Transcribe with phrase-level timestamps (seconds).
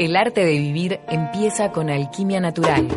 [0.00, 2.88] El arte de vivir empieza con Alquimia Natural.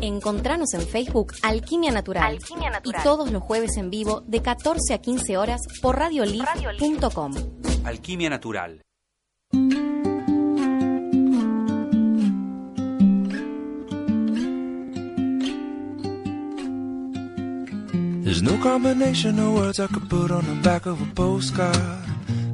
[0.00, 3.00] Encontranos en Facebook Alquimia Natural, Alquimia Natural.
[3.00, 7.32] y todos los jueves en vivo de 14 a 15 horas por radiolib.com.
[7.84, 8.82] Alquimia Natural.
[18.22, 22.00] There's no combination of words I could put on the back of a postcard.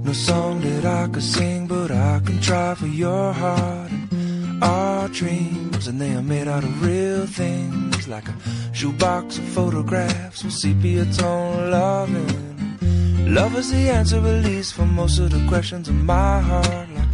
[0.06, 3.90] No song that I could sing, but I can try for your heart.
[3.90, 8.34] And our dreams, and they are made out of real things, like a
[8.72, 13.34] shoebox of photographs with sepia tone loving.
[13.34, 16.88] Love is the answer, at least, for most of the questions in my heart.
[16.94, 17.08] Like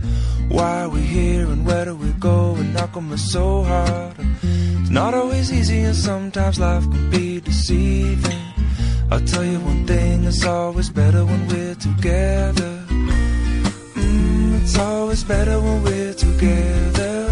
[0.50, 2.56] why are we here and where do we go?
[2.56, 4.16] And how come it's so hard?
[4.82, 8.42] It's not always easy, and sometimes life can be deceiving.
[9.10, 12.81] I'll tell you one thing, it's always better when we're together.
[14.62, 17.28] It's always better when we're together.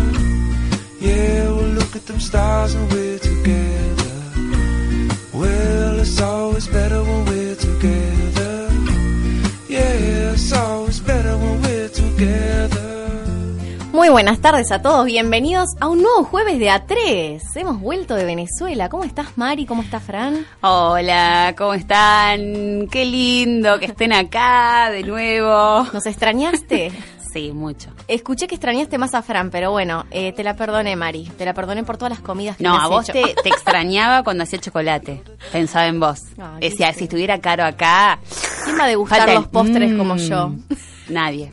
[0.98, 4.14] Yeah, we'll look at them stars and we're together.
[5.32, 8.68] Well, it's always better when we're together.
[9.68, 12.88] Yeah, it's always better when we're together.
[13.92, 17.40] Muy buenas tardes a todos, bienvenidos a un nuevo jueves de A3.
[17.54, 18.88] Hemos vuelto de Venezuela.
[18.88, 19.66] ¿Cómo estás, Mari?
[19.66, 20.46] ¿Cómo está Fran?
[20.62, 22.88] Hola, ¿cómo están?
[22.90, 25.86] Qué lindo que estén acá de nuevo.
[25.92, 26.90] ¿Nos extrañaste?
[27.32, 27.90] Sí, mucho.
[28.08, 31.30] Escuché que extrañaste más a Fran, pero bueno, eh, te la perdoné, Mari.
[31.36, 33.12] Te la perdoné por todas las comidas que No, a vos hecho.
[33.12, 35.22] te, te extrañaba cuando hacía chocolate.
[35.52, 36.22] Pensaba en vos.
[36.38, 38.18] Ay, Decía, si estuviera caro acá,
[38.64, 39.98] ¿Quién va a degustar falta el los postres mm.
[39.98, 40.54] como yo?
[41.08, 41.50] Nadie.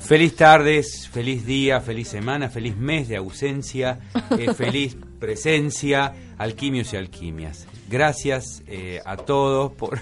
[0.00, 3.98] Feliz tardes, feliz día, feliz semana, feliz mes de ausencia,
[4.38, 7.66] eh, feliz presencia, alquimios y alquimias.
[7.88, 10.00] Gracias eh, a todos por...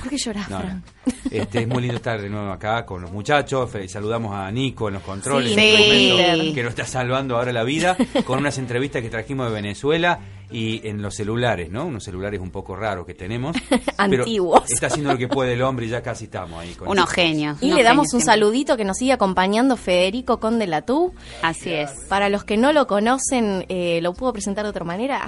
[0.00, 0.82] ¿Por qué lloras, No, Fran?
[1.06, 1.12] no.
[1.30, 3.70] Este, es muy lindo estar de nuevo acá con los muchachos.
[3.70, 7.36] Fe- Saludamos a Nico en los controles, Sí, en este momento, que nos está salvando
[7.36, 10.18] ahora la vida, con unas entrevistas que trajimos de Venezuela
[10.50, 11.86] y en los celulares, ¿no?
[11.86, 13.56] Unos celulares un poco raros que tenemos.
[13.70, 14.70] pero Antiguos.
[14.70, 16.74] Está haciendo lo que puede el hombre y ya casi estamos ahí.
[16.74, 17.56] Con Unos genios.
[17.62, 18.32] Y unos le damos genios un siempre.
[18.34, 21.14] saludito que nos sigue acompañando Federico Conde Latú.
[21.42, 21.90] Así es.
[22.08, 25.26] Para los que no lo conocen, eh, ¿lo puedo presentar de otra manera?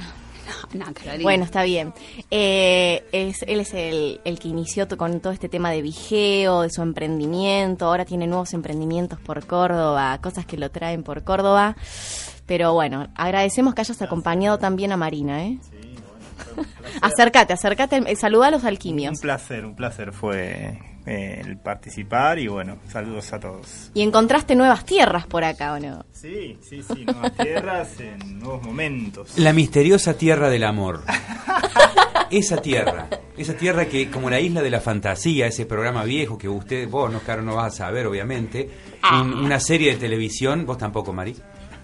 [0.75, 1.23] No, Carolina.
[1.23, 1.95] Bueno, está bien.
[2.31, 6.71] Eh, es- él es el, el que inició con todo este tema de vigeo, de
[6.71, 7.87] su emprendimiento.
[7.87, 11.77] Ahora tiene nuevos emprendimientos por Córdoba, cosas que lo traen por Córdoba.
[12.47, 15.59] Pero bueno, agradecemos que hayas acompañado también a Marina, ¿eh?
[17.01, 19.13] acércate, acércate, eh, saluda a los alquimios.
[19.17, 23.91] Un placer, un placer fue el participar y bueno, saludos a todos.
[23.94, 26.04] Y encontraste nuevas tierras por acá, ¿o no?
[26.12, 29.38] Sí, sí, sí, nuevas tierras en nuevos momentos.
[29.38, 31.03] La misteriosa tierra del amor.
[32.31, 33.06] Esa tierra,
[33.37, 37.12] esa tierra que como la isla de la fantasía, ese programa viejo que usted, vos
[37.12, 38.69] no, Caro, no vas a saber, obviamente,
[39.12, 41.36] un- una serie de televisión, vos tampoco, Mari,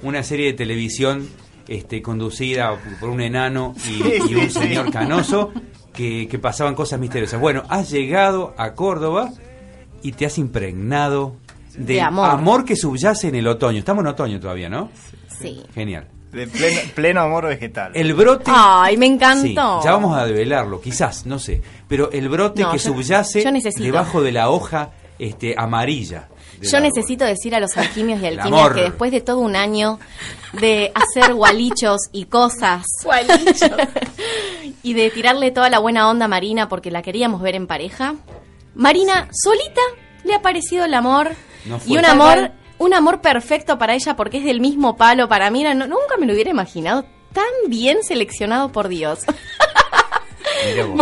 [0.02, 1.28] una serie de televisión
[1.68, 4.02] este, conducida por un enano y,
[4.32, 4.58] y un Sí, sí.
[4.58, 5.52] señor canoso
[6.00, 7.38] que, que pasaban cosas misteriosas.
[7.40, 9.30] Bueno, has llegado a Córdoba
[10.02, 11.36] y te has impregnado
[11.74, 12.64] de, De amor.
[12.64, 13.78] que subyace en el otoño.
[13.78, 14.90] Estamos en otoño todavía, ¿no?
[15.40, 15.62] Sí.
[15.74, 16.08] Genial.
[16.32, 17.90] De pleno, pleno amor vegetal.
[17.94, 19.80] El brote Ay, me Sí, encantó.
[19.82, 21.60] ya vamos a develarlo, quizás, no sé.
[21.88, 23.50] Pero el brote No, que yo- subyace yo
[23.82, 26.28] debajo de la hoja este, amarilla.
[26.62, 26.90] Yo árbol.
[26.90, 29.98] necesito decir a los alquimios y alquimias que después de todo un año
[30.60, 32.84] de hacer gualichos y cosas
[34.82, 38.14] y de tirarle toda la buena onda a Marina porque la queríamos ver en pareja,
[38.74, 39.80] Marina solita
[40.24, 41.30] le ha parecido el amor
[41.66, 45.28] No fue y un amor, un amor perfecto para ella porque es del mismo palo
[45.28, 45.62] para mí.
[45.64, 49.20] no- nunca me lo hubiera imaginado tan bien seleccionado por Dios.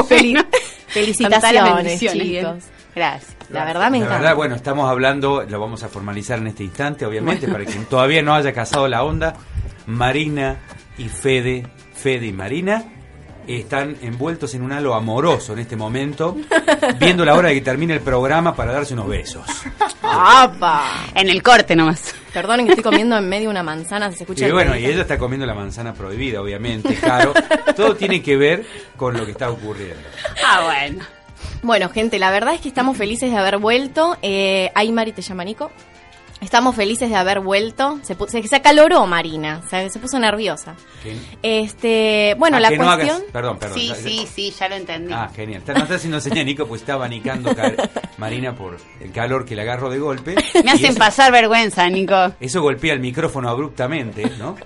[0.09, 2.65] Fel- Tantas felicitaciones, chicos.
[2.95, 3.37] Gracias.
[3.51, 4.19] La verdad me La encanta.
[4.21, 8.23] verdad, bueno, estamos hablando, lo vamos a formalizar en este instante, obviamente, para quien todavía
[8.23, 9.35] no haya casado la onda.
[9.87, 10.59] Marina
[10.99, 12.85] y Fede, Fede y Marina,
[13.49, 16.37] están envueltos en un halo amoroso en este momento,
[16.99, 19.47] viendo la hora de que termine el programa para darse unos besos.
[20.03, 21.06] ¡Apa!
[21.15, 22.15] En el corte nomás.
[22.33, 25.19] Perdonen que estoy comiendo en medio una manzana, se escucha Y bueno, y ella está
[25.19, 27.33] comiendo la manzana prohibida, obviamente, claro.
[27.75, 28.65] Todo tiene que ver
[28.97, 30.09] con lo que está ocurriendo.
[30.47, 31.05] Ah, bueno.
[31.62, 34.17] Bueno, gente, la verdad es que estamos felices de haber vuelto.
[34.23, 35.71] Eh, ahí Mari te llama Nico.
[36.40, 37.99] Estamos felices de haber vuelto.
[38.02, 40.75] Se, pu- se, acaloró Marina, se, se puso nerviosa.
[41.02, 41.17] ¿Qué?
[41.43, 43.17] Este, bueno, Ah, la que no cuestión.
[43.17, 43.79] hagas- Perdón, perdón.
[43.79, 45.12] Sí, Ya- sí, sí, ya lo entendí.
[45.12, 45.58] Ah, genial.
[45.61, 47.73] Está- No está haciendo señal, Nico, pues está abanicando ca-
[48.19, 50.35] Marina por el calor que le agarró de golpe.
[50.64, 52.32] Me hacen eso- pasar vergüenza, Nico.
[52.38, 54.56] Eso golpea el micrófono abruptamente, ¿no?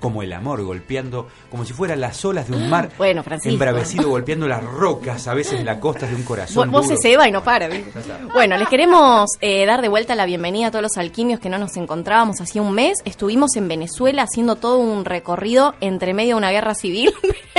[0.00, 3.52] Como el amor golpeando, como si fueran las olas de un mar Bueno, Francisco.
[3.54, 6.70] embravecido, golpeando las rocas, a veces las costas de un corazón.
[6.70, 6.96] Vos, duro.
[6.96, 7.68] se ceba y no para.
[7.68, 7.90] ¿viste?
[8.34, 11.58] Bueno, les queremos eh, dar de vuelta la bienvenida a todos los alquimios que no
[11.58, 12.98] nos encontrábamos hacía un mes.
[13.04, 17.12] Estuvimos en Venezuela haciendo todo un recorrido entre medio de una guerra civil.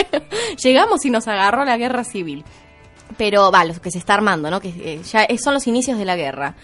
[0.64, 2.44] Llegamos y nos agarró la guerra civil.
[3.18, 4.60] Pero va, lo que se está armando, ¿no?
[4.60, 6.56] Que eh, ya son los inicios de la guerra.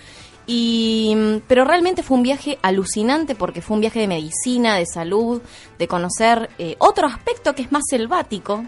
[0.46, 1.16] Y,
[1.48, 5.42] pero realmente fue un viaje alucinante porque fue un viaje de medicina, de salud,
[5.80, 8.64] de conocer eh, otro aspecto que es más selvático,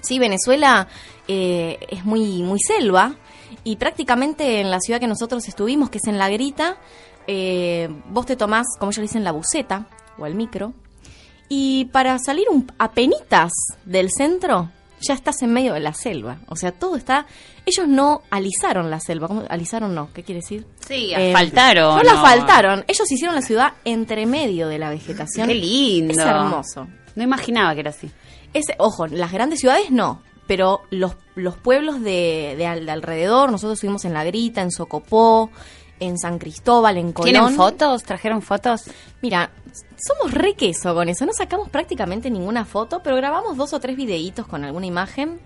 [0.00, 0.88] Sí, Venezuela
[1.26, 3.16] eh, es muy, muy selva
[3.64, 6.78] y prácticamente en la ciudad que nosotros estuvimos, que es en La Grita,
[7.28, 9.86] eh, vos te tomás, como ellos dicen, la buceta
[10.18, 10.72] o el micro
[11.48, 13.52] y para salir un, a penitas
[13.84, 14.70] del centro
[15.00, 16.38] ya estás en medio de la selva.
[16.48, 17.26] O sea, todo está...
[17.64, 19.28] Ellos no alisaron la selva.
[19.28, 19.44] ¿Cómo?
[19.48, 20.12] ¿Alisaron no?
[20.12, 20.66] ¿Qué quiere decir?
[20.86, 21.98] Sí, Eh, asfaltaron.
[21.98, 22.84] No la asfaltaron.
[22.88, 25.46] Ellos hicieron la ciudad entre medio de la vegetación.
[25.46, 26.12] Qué lindo.
[26.14, 26.88] Es hermoso.
[27.14, 28.10] No imaginaba que era así.
[28.52, 33.74] Ese, ojo, las grandes ciudades no, pero los, los pueblos de, de de alrededor, nosotros
[33.78, 35.50] estuvimos en La Grita, en Socopó,
[36.00, 37.32] en San Cristóbal, en Colón.
[37.32, 38.02] ¿Tienen fotos?
[38.02, 38.82] ¿Trajeron fotos?
[39.22, 39.50] Mira,
[39.96, 43.96] somos re queso con eso, no sacamos prácticamente ninguna foto, pero grabamos dos o tres
[43.96, 45.40] videitos con alguna imagen,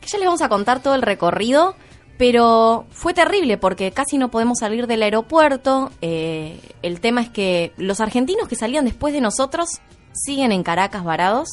[0.00, 1.74] que ya les vamos a contar todo el recorrido,
[2.18, 5.90] pero fue terrible porque casi no podemos salir del aeropuerto.
[6.00, 9.80] eh, el tema es que los argentinos que salían después de nosotros
[10.12, 11.48] siguen en Caracas varados.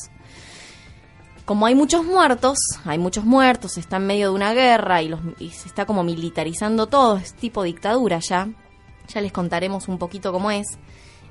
[1.49, 5.09] Como hay muchos muertos, hay muchos muertos, está en medio de una guerra y,
[5.49, 8.49] se está como militarizando todo, es tipo dictadura ya.
[9.07, 10.67] Ya les contaremos un poquito cómo es.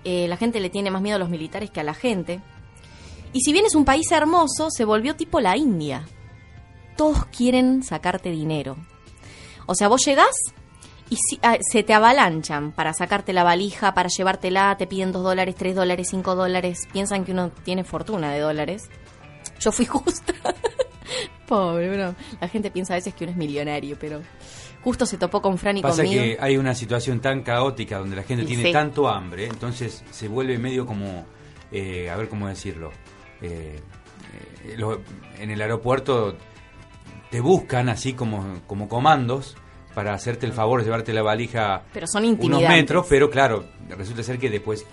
[0.03, 2.41] Eh, la gente le tiene más miedo a los militares que a la gente.
[3.33, 6.05] Y si bien es un país hermoso, se volvió tipo la India.
[6.97, 8.77] Todos quieren sacarte dinero.
[9.67, 10.35] O sea, vos llegás
[11.11, 15.23] y si- ah, se te avalanchan para sacarte la valija, para llevártela, te piden dos
[15.23, 16.89] dólares, tres dólares, cinco dólares.
[16.93, 18.91] Piensan que uno tiene fortuna de dólares.
[19.61, 20.33] Yo fui justa.
[21.47, 22.15] Pobre, bro.
[22.41, 24.21] La gente piensa a veces que uno es millonario, pero
[24.83, 26.23] justo se topó con Fran y Pasa conmigo.
[26.23, 30.29] que hay una situación tan caótica donde la gente Y tiene tanto hambre, entonces se
[30.29, 31.25] vuelve medio como,
[31.73, 32.91] eh, a ver cómo decirlo,
[33.41, 33.81] eh,
[34.67, 35.01] eh, lo-
[35.39, 36.37] en el aeropuerto
[37.31, 39.57] te buscan así como, como comandos
[39.95, 44.23] para hacerte el favor de llevarte la valija Pero son unos metros, pero claro, resulta
[44.23, 44.85] ser que después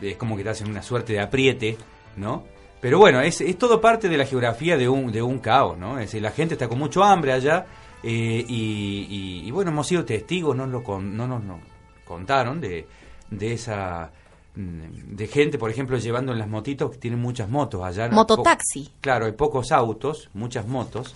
[0.00, 1.76] es como que te hacen una suerte de apriete,
[2.16, 2.44] ¿no?
[2.84, 5.94] Pero bueno, es, es todo parte de la geografía de un, de un caos, ¿no?
[5.98, 7.64] Es decir, la gente está con mucho hambre allá
[8.02, 11.60] eh, y, y- y bueno, hemos sido testigos, no, lo con- no nos lo
[12.04, 12.86] contaron de,
[13.30, 14.10] de esa
[14.54, 18.06] mm, de gente, por ejemplo, llevando en las motitos que tienen muchas motos allá.
[18.10, 18.90] Mototaxi.
[19.00, 21.14] Claro, hay pocos autos, muchas motos,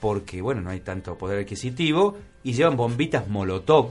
[0.00, 3.88] porque bueno, no hay tanto poder adquisitivo y llevan bombitas Molotov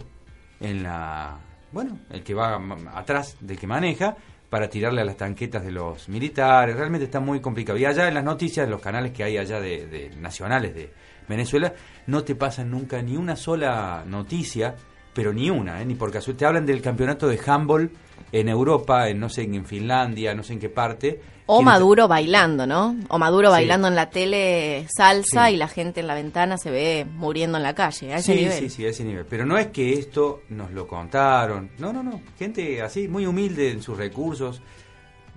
[0.59, 1.39] en la,
[1.71, 2.61] bueno, el que va
[2.93, 4.15] atrás del que maneja
[4.55, 6.77] para tirarle a las tanquetas de los militares.
[6.77, 7.77] Realmente está muy complicado.
[7.77, 10.93] Y allá en las noticias, los canales que hay allá de, de nacionales de
[11.27, 11.73] Venezuela,
[12.07, 14.73] no te pasan nunca ni una sola noticia,
[15.13, 15.85] pero ni una, ¿eh?
[15.85, 16.39] ni por casualidad.
[16.39, 17.91] Te hablan del campeonato de handball
[18.31, 21.21] en Europa, en no sé, en Finlandia, no sé en qué parte.
[21.47, 22.95] O Maduro bailando, ¿no?
[23.09, 23.51] O Maduro Sí.
[23.53, 25.53] bailando en la tele salsa Sí.
[25.53, 28.39] y la gente en la ventana se ve muriendo en la calle, a ese sí,
[28.39, 28.59] nivel.
[28.59, 29.25] sí, sí, a ese nivel.
[29.29, 31.69] Pero no es que esto nos lo contaron.
[31.77, 32.19] No, no, no.
[32.39, 34.61] Gente así, muy humilde en sus recursos.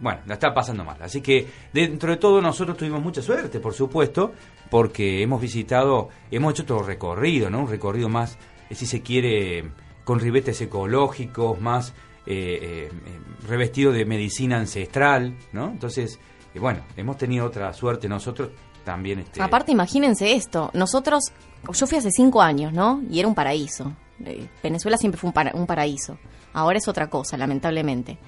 [0.01, 0.97] Bueno, la está pasando mal.
[1.03, 4.33] Así que dentro de todo nosotros tuvimos mucha suerte, por supuesto,
[4.71, 7.61] porque hemos visitado, hemos hecho otro recorrido, ¿no?
[7.61, 8.39] Un recorrido más,
[8.71, 9.71] si se quiere,
[10.05, 11.93] con ribetes ecológicos, más
[12.31, 13.19] eh, eh,
[13.49, 15.71] revestido de medicina ancestral, ¿no?
[15.71, 16.19] Entonces,
[16.55, 18.51] eh, bueno, hemos tenido otra suerte nosotros
[18.85, 19.21] también.
[19.21, 20.71] Este, Aparte, imagínense esto.
[20.75, 21.25] Nosotros,
[21.73, 23.03] yo fui hace cinco años, ¿no?
[23.11, 23.93] Y era un paraíso.
[24.25, 26.19] Eh, Venezuela siempre fue un, un paraíso.
[26.53, 28.19] Ahora es otra cosa, lamentablemente.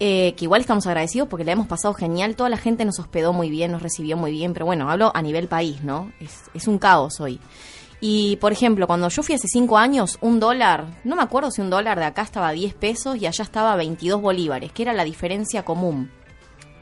[0.00, 2.34] Eh, que igual estamos agradecidos porque la hemos pasado genial.
[2.34, 4.54] Toda la gente nos hospedó muy bien, nos recibió muy bien.
[4.54, 6.10] Pero bueno, hablo a nivel país, ¿no?
[6.18, 7.38] Es, es un caos hoy.
[8.00, 11.60] Y, por ejemplo, cuando yo fui hace cinco años, un dólar, no me acuerdo si
[11.60, 14.82] un dólar de acá estaba a 10 pesos y allá estaba a 22 bolívares, que
[14.82, 16.10] era la diferencia común.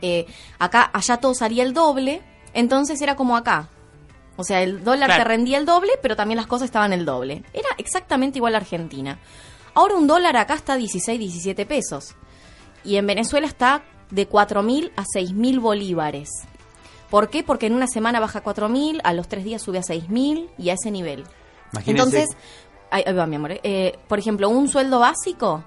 [0.01, 0.27] Eh,
[0.61, 2.23] acá, allá todo salía el doble,
[2.55, 3.69] entonces era como acá.
[4.37, 5.25] O sea, el dólar Claro.
[5.25, 7.43] te rendía el doble, pero también las cosas estaban el doble.
[7.53, 9.19] Era exactamente igual a Argentina.
[9.75, 12.15] Ahora un dólar acá está a 16, 17 pesos.
[12.85, 16.29] Y en Venezuela está de 4.000 a 6.000 bolívares.
[17.11, 17.43] ¿Por qué?
[17.43, 20.71] Porque en una semana baja a 4.000, a los tres días sube a 6.000 y
[20.71, 21.25] a ese nivel.
[21.73, 22.29] Imagínense- Entonces,
[22.91, 23.53] ahí, ahí va mi amor.
[23.53, 23.61] eh.
[23.63, 25.65] Eh, por ejemplo, un sueldo básico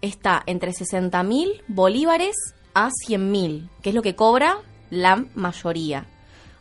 [0.00, 2.36] está entre 60 mil bolívares
[2.74, 4.58] a 100 mil, que es lo que cobra
[4.90, 6.06] la mayoría.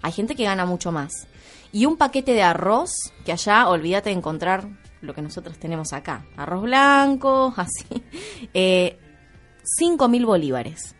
[0.01, 1.11] Hay gente que gana mucho más.
[1.71, 2.91] Y un paquete de arroz,
[3.25, 4.67] que allá olvídate de encontrar
[5.01, 6.25] lo que nosotros tenemos acá.
[6.37, 8.03] Arroz blanco, así.
[8.53, 8.97] Eh,
[9.79, 10.95] 5 mil bolívares.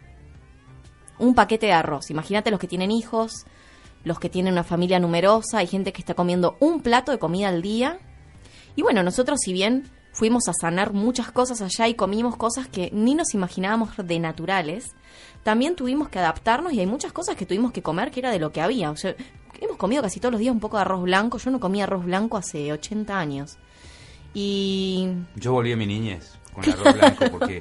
[1.20, 2.10] Un paquete de arroz.
[2.10, 3.46] Imagínate los que tienen hijos,
[4.04, 7.50] los que tienen una familia numerosa, hay gente que está comiendo un plato de comida
[7.50, 8.00] al día.
[8.76, 12.90] Y bueno, nosotros si bien fuimos a sanar muchas cosas allá y comimos cosas que
[12.94, 14.96] ni nos imaginábamos de naturales,
[15.44, 18.40] también tuvimos que adaptarnos y hay muchas cosas que tuvimos que comer que era de
[18.40, 18.92] lo que había.
[18.92, 19.16] O sea,
[19.60, 21.38] hemos comido casi todos los días un poco de arroz blanco.
[21.38, 23.58] Yo no comía arroz blanco hace 80 años.
[24.34, 27.60] Y Yo volví a mi niñez con arroz blanco porque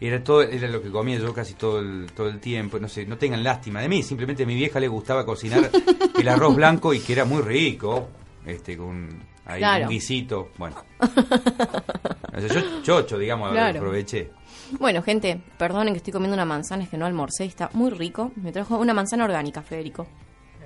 [0.00, 2.78] era todo era lo que comía yo casi todo el, todo el tiempo.
[2.78, 4.02] No sé, no tengan lástima de mí.
[4.02, 5.70] Simplemente a mi vieja le gustaba cocinar
[6.18, 8.08] el arroz blanco y que era muy rico,
[8.46, 9.08] este con
[9.46, 9.84] ahí Claro.
[9.84, 10.48] un guisito.
[10.58, 13.78] Bueno, O sea, yo chocho, digamos, Claro.
[13.78, 14.30] aproveché.
[14.78, 18.30] Bueno, gente, perdonen que estoy comiendo una manzana, es que no almorcé, está muy rico.
[18.36, 20.06] Me trajo una manzana orgánica, Federico.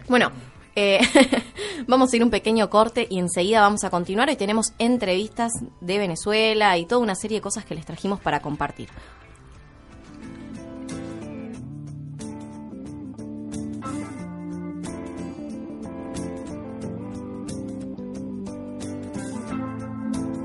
[0.08, 0.30] Bueno,
[0.76, 0.98] eh,
[1.88, 4.28] vamos a ir un pequeño corte y enseguida vamos a continuar.
[4.28, 8.40] Hoy tenemos entrevistas de Venezuela y toda una serie de cosas que les trajimos para
[8.40, 8.90] compartir.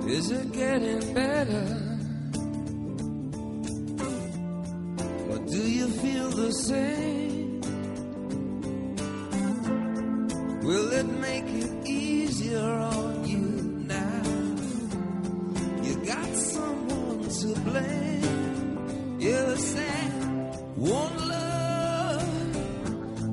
[0.10, 1.68] Is it getting better?
[5.30, 7.62] Or do you feel the same?
[10.64, 13.46] Will it make it easier on you
[13.86, 14.24] now?
[15.84, 19.18] You got someone to blame.
[19.20, 20.12] You said
[20.76, 22.56] one love,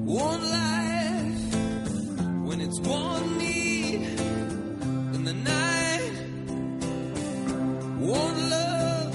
[0.04, 1.54] one life.
[2.46, 3.55] When it's one need
[8.06, 9.14] One love,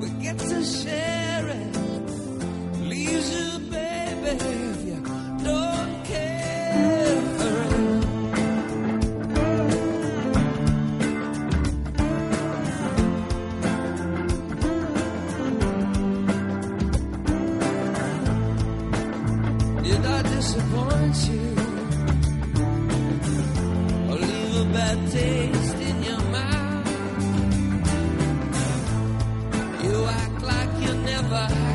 [0.00, 1.74] we get to share it.
[2.80, 4.98] Leaves you, baby, if you
[5.44, 6.38] don't care.
[19.82, 21.46] Did I disappoint you?
[24.10, 25.57] Or leave a bad taste
[31.30, 31.67] never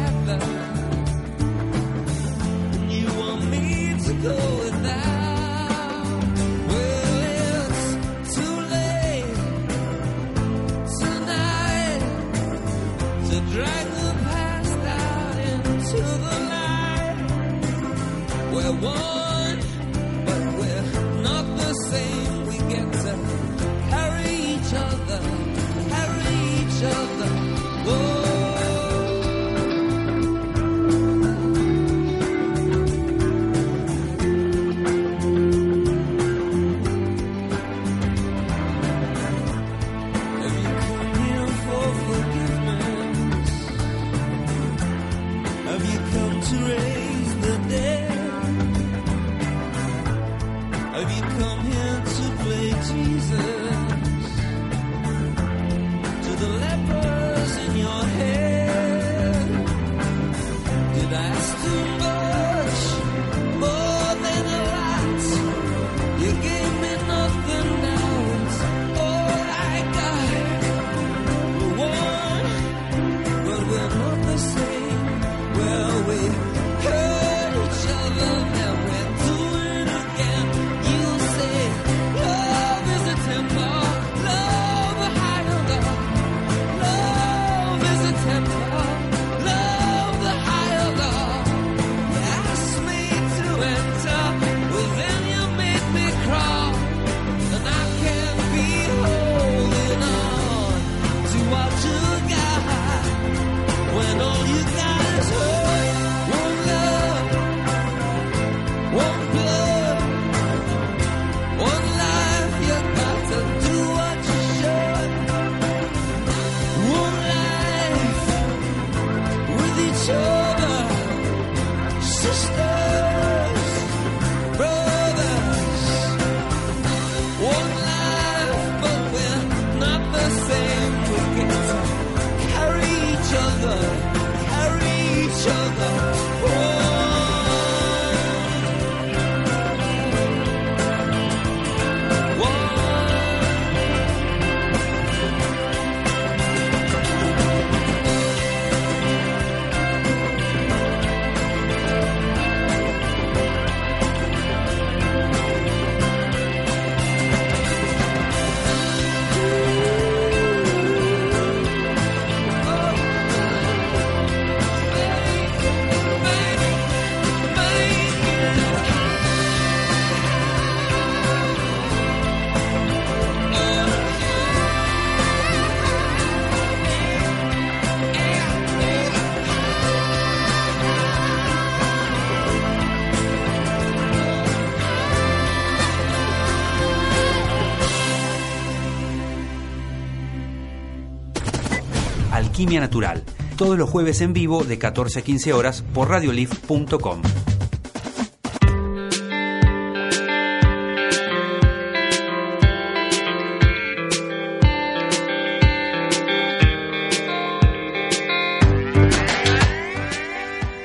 [192.64, 193.22] Alquimia Natural.
[193.58, 197.22] Todos los jueves en vivo de 14 a 15 horas por radiolif.com.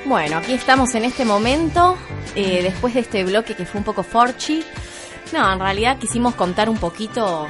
[0.04, 1.96] Bueno, aquí estamos en este momento,
[2.34, 4.64] eh, después de este bloque que fue un poco forchi.
[5.32, 7.46] No, en realidad quisimos contar un poquito.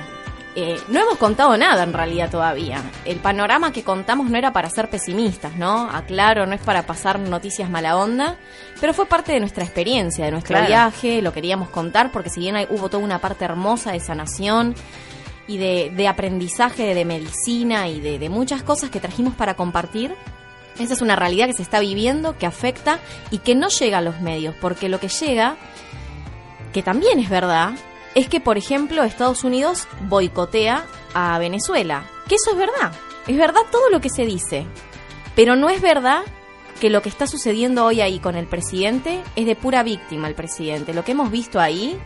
[0.57, 2.83] Eh, no hemos contado nada en realidad todavía.
[3.05, 5.89] El panorama que contamos no era para ser pesimistas, ¿no?
[5.91, 8.37] Aclaro, no es para pasar noticias mala onda,
[8.81, 10.67] pero fue parte de nuestra experiencia, de nuestro Claro.
[10.69, 14.75] viaje, lo queríamos contar porque si bien hay- hubo toda una parte hermosa de sanación
[15.47, 20.15] y de, de aprendizaje de medicina y de, de muchas cosas que trajimos para compartir,
[20.79, 22.99] esa es una realidad que se está viviendo, que afecta
[23.31, 25.57] y que no llega a los medios, porque lo que llega,
[26.73, 27.71] que también es verdad,
[28.19, 30.85] es que, por ejemplo, Estados Unidos boicotea
[31.15, 32.03] a Venezuela.
[32.27, 32.93] Que eso es verdad.
[33.29, 34.67] Es verdad todo lo que se dice.
[35.37, 36.23] Pero no es verdad
[36.81, 40.35] que lo que está sucediendo hoy ahí con el presidente es de pura víctima el
[40.35, 40.95] presidente.
[40.95, 41.97] Lo que hemos visto ahí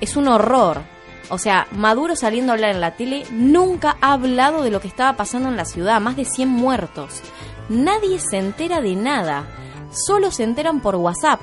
[0.00, 0.82] es un horror.
[1.30, 4.86] O sea, Maduro saliendo a hablar en la tele nunca ha hablado de lo que
[4.86, 6.00] estaba pasando en la ciudad.
[6.00, 7.22] Más de 100 muertos.
[7.68, 9.48] Nadie se entera de nada.
[9.90, 11.40] Solo se enteran por WhatsApp.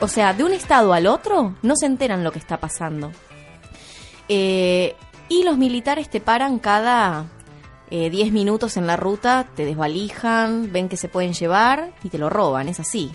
[0.00, 3.12] O sea, de un estado al otro no se enteran lo que está pasando.
[4.28, 4.94] Eh,
[5.28, 7.26] y los militares te paran cada
[7.90, 12.18] eh, 10 minutos en la ruta, te desvalijan, ven que se pueden llevar y te
[12.18, 13.12] lo roban, es así.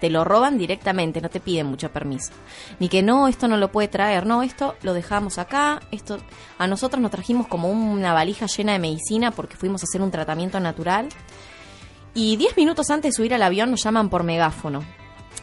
[0.00, 2.32] Te lo roban directamente, no te piden mucho permiso.
[2.78, 6.18] Ni que no, esto no lo puede traer, no, esto lo dejamos acá, esto
[6.58, 10.10] a nosotros nos trajimos como una valija llena de medicina porque fuimos a hacer un
[10.10, 11.08] tratamiento natural.
[12.12, 14.82] Y 10 minutos antes de subir al avión nos llaman por megáfono.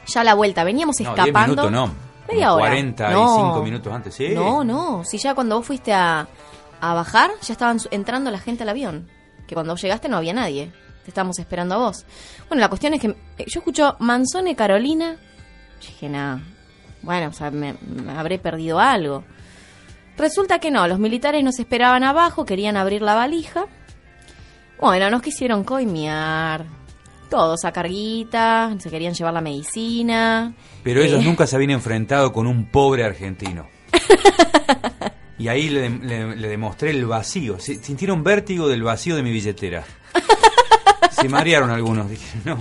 [0.08, 1.64] Ya a la vuelta, veníamos No, 10 escapando.
[1.64, 2.11] minutos no.
[2.30, 2.68] Media hora.
[2.68, 3.12] 45
[3.56, 3.64] No.
[3.64, 4.30] minutos antes, sí.
[4.34, 5.04] No, no.
[5.04, 6.28] Si ya cuando vos fuiste a,
[6.80, 9.10] a bajar, ya estaban entrando la gente al avión.
[9.48, 10.72] Que cuando vos llegaste no había nadie.
[11.04, 12.06] Te estábamos esperando a vos.
[12.48, 15.18] Bueno, la cuestión es que eh, yo escucho Manzone Carolina.
[15.82, 16.42] Yo dije, nada.
[17.02, 19.24] Bueno, o sea, me, me habré perdido algo.
[20.18, 23.66] Resulta que no, los militares nos esperaban abajo, querían abrir la valija.
[24.80, 26.66] Bueno, nos quisieron coimear.
[27.32, 30.54] Todos a carguita, se querían llevar la medicina.
[30.84, 33.67] Pero ellos Eh, nunca se habían enfrentado con un pobre argentino.
[35.39, 37.60] Y ahí le, le- le demostré el vacío.
[37.60, 39.84] Se- Sintieron vértigo del vacío de mi billetera.
[41.10, 42.08] Se marearon algunos.
[42.08, 42.60] Dije, no.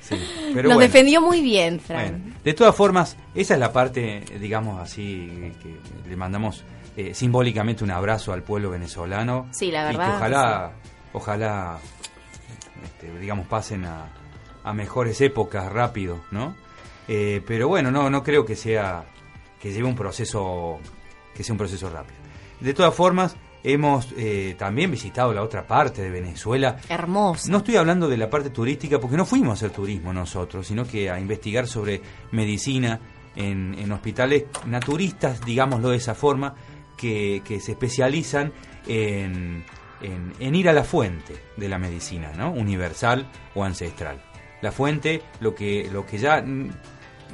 [0.00, 0.16] Sí,
[0.54, 0.80] pero Nos bueno.
[0.80, 2.10] defendió muy bien, Fran.
[2.22, 6.64] Bueno, de todas formas, esa es la parte, digamos así, que le mandamos
[6.96, 9.46] eh, simbólicamente un abrazo al pueblo venezolano.
[9.52, 10.72] Sí, la Y verdad, que ojalá,
[11.12, 11.78] ojalá,
[12.84, 14.08] este, digamos, pasen a,
[14.64, 16.54] a mejores épocas rápido, ¿no?
[17.08, 19.04] Eh, pero bueno, no, no creo que sea,
[19.60, 20.78] que lleve un proceso,
[21.34, 22.18] que sea un proceso rápido.
[22.60, 26.76] De todas formas, hemos eh, también visitado la otra parte de Venezuela.
[26.88, 27.50] Hermoso.
[27.50, 30.86] No estoy hablando de la parte turística porque no fuimos a hacer turismo nosotros, sino
[30.86, 33.00] que a investigar sobre medicina
[33.36, 36.54] en, en hospitales naturistas, digámoslo de esa forma,
[36.96, 38.52] que, que se especializan
[38.86, 39.64] en,
[40.02, 42.50] en- en ir a la fuente de la medicina, ¿no?
[42.52, 44.22] Universal o ancestral.
[44.62, 46.44] La fuente, lo que, lo que ya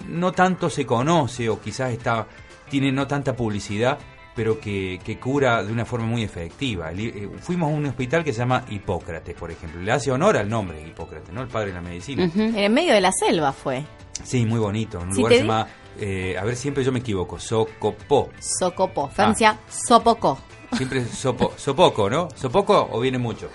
[0.09, 2.27] no tanto se conoce o quizás está,
[2.69, 3.99] tiene no tanta publicidad,
[4.35, 6.91] pero que, que cura de una forma muy efectiva.
[6.93, 9.81] Eh, fuimos a un hospital que se llama Hipócrates, por ejemplo.
[9.81, 11.43] Le hace honor al nombre de Hipócrates, ¿no?
[11.43, 12.25] El padre de la medicina.
[12.35, 13.85] En el medio de la selva fue.
[14.25, 15.01] Sí, muy bonito.
[15.01, 15.67] En un lugar que se llama,
[16.01, 18.31] eh, a ver, siempre yo me equivoco, Socopó.
[18.41, 19.09] Socopó.
[19.09, 20.39] Francia, Sopocó.
[20.77, 22.29] Siempre sopo, sopoco, ¿no?
[22.35, 23.49] ¿Sopoco o viene mucho?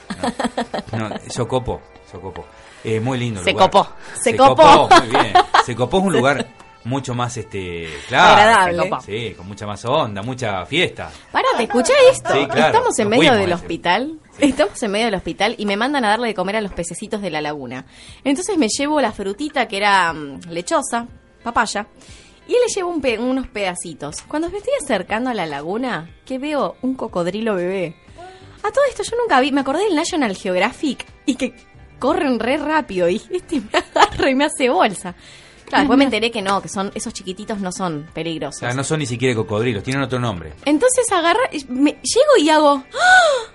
[0.92, 2.46] No, no Socopo, Socopo.
[2.84, 3.70] Eh, muy lindo el Se lugar.
[3.70, 3.90] copó.
[4.16, 4.90] Se Se copó.
[4.90, 5.34] Muy bien.
[5.66, 6.48] Se copó es un lugar
[6.86, 8.42] mucho más, este, claro.
[8.42, 8.92] Agradable.
[9.06, 11.12] Sí, con mucha más onda, mucha fiesta.
[11.32, 12.30] Parate, escuchá esto.
[12.34, 14.20] Sí, claro, Estamos en medio del hospital.
[14.38, 14.46] Sí.
[14.46, 17.22] Estamos en medio del hospital y me mandan a darle de comer a los pececitos
[17.22, 17.86] de la laguna.
[18.24, 21.06] Entonces me llevo la frutita que era mm, lechosa,
[21.44, 21.88] papaya,
[22.50, 24.22] y le llevo un pe- unos pedacitos.
[24.28, 27.96] Cuando me estoy acercando a la laguna, que veo un cocodrilo bebé.
[28.64, 31.54] A todo esto yo nunca vi, me acordé del National Geographic y que
[32.00, 35.16] corren re rápido y este me agarra y me hace bolsa.
[35.66, 38.60] Claro, después me enteré que no, que son esos chiquititos no son O peligrosos.
[38.60, 40.54] sea, no son ni siquiera cocodrilos, tienen otro nombre.
[40.66, 42.84] Entonces agarra, me, llego y hago.
[42.96, 43.54] ¡Ah!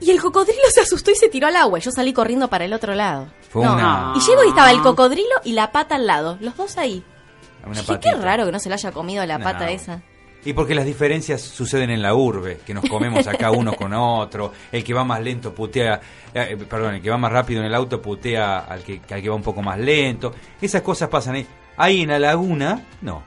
[0.00, 1.78] Y el cocodrilo se asustó y se tiró al agua.
[1.78, 3.28] Yo salí corriendo para el otro lado.
[3.48, 3.74] Fue No.
[3.74, 6.36] una, Y llego y estaba el cocodrilo y la pata al lado.
[6.40, 7.04] Los dos ahí.
[7.66, 8.16] Una Dije, patita.
[8.16, 9.44] qué raro que no se le haya comido la No.
[9.44, 10.02] pata esa.
[10.46, 14.52] Y porque las diferencias suceden en la urbe, que nos comemos acá uno con otro,
[14.72, 15.98] el que va más lento putea,
[16.34, 19.28] eh, perdón, el que va más rápido en el auto putea al que, al que
[19.30, 20.34] va un poco más lento.
[20.60, 21.46] Esas cosas pasan ahí.
[21.78, 23.22] Ahí en la laguna, no.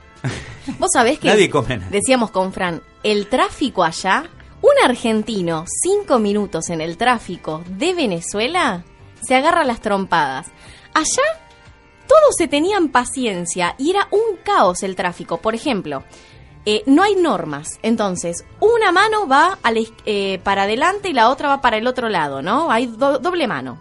[0.78, 1.90] Vos sabés que Nadie come nada.
[1.90, 4.24] decíamos con Fran, el tráfico allá,
[4.60, 8.82] Un argentino, cinco minutos en el tráfico de Venezuela,
[9.22, 10.48] se agarra las trompadas.
[10.94, 11.22] Allá
[12.08, 15.36] todos se tenían paciencia y era un caos el tráfico.
[15.38, 16.02] Por ejemplo,
[16.66, 17.78] eh, no hay normas.
[17.82, 19.72] Entonces, una mano va a
[20.06, 22.70] eh, para adelante y la otra va para el otro lado, ¿no?
[22.70, 23.78] Hay do- doble mano.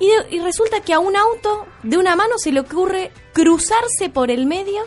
[0.00, 4.30] Y, y resulta que a un auto de una mano se le ocurre cruzarse por
[4.30, 4.82] el medio,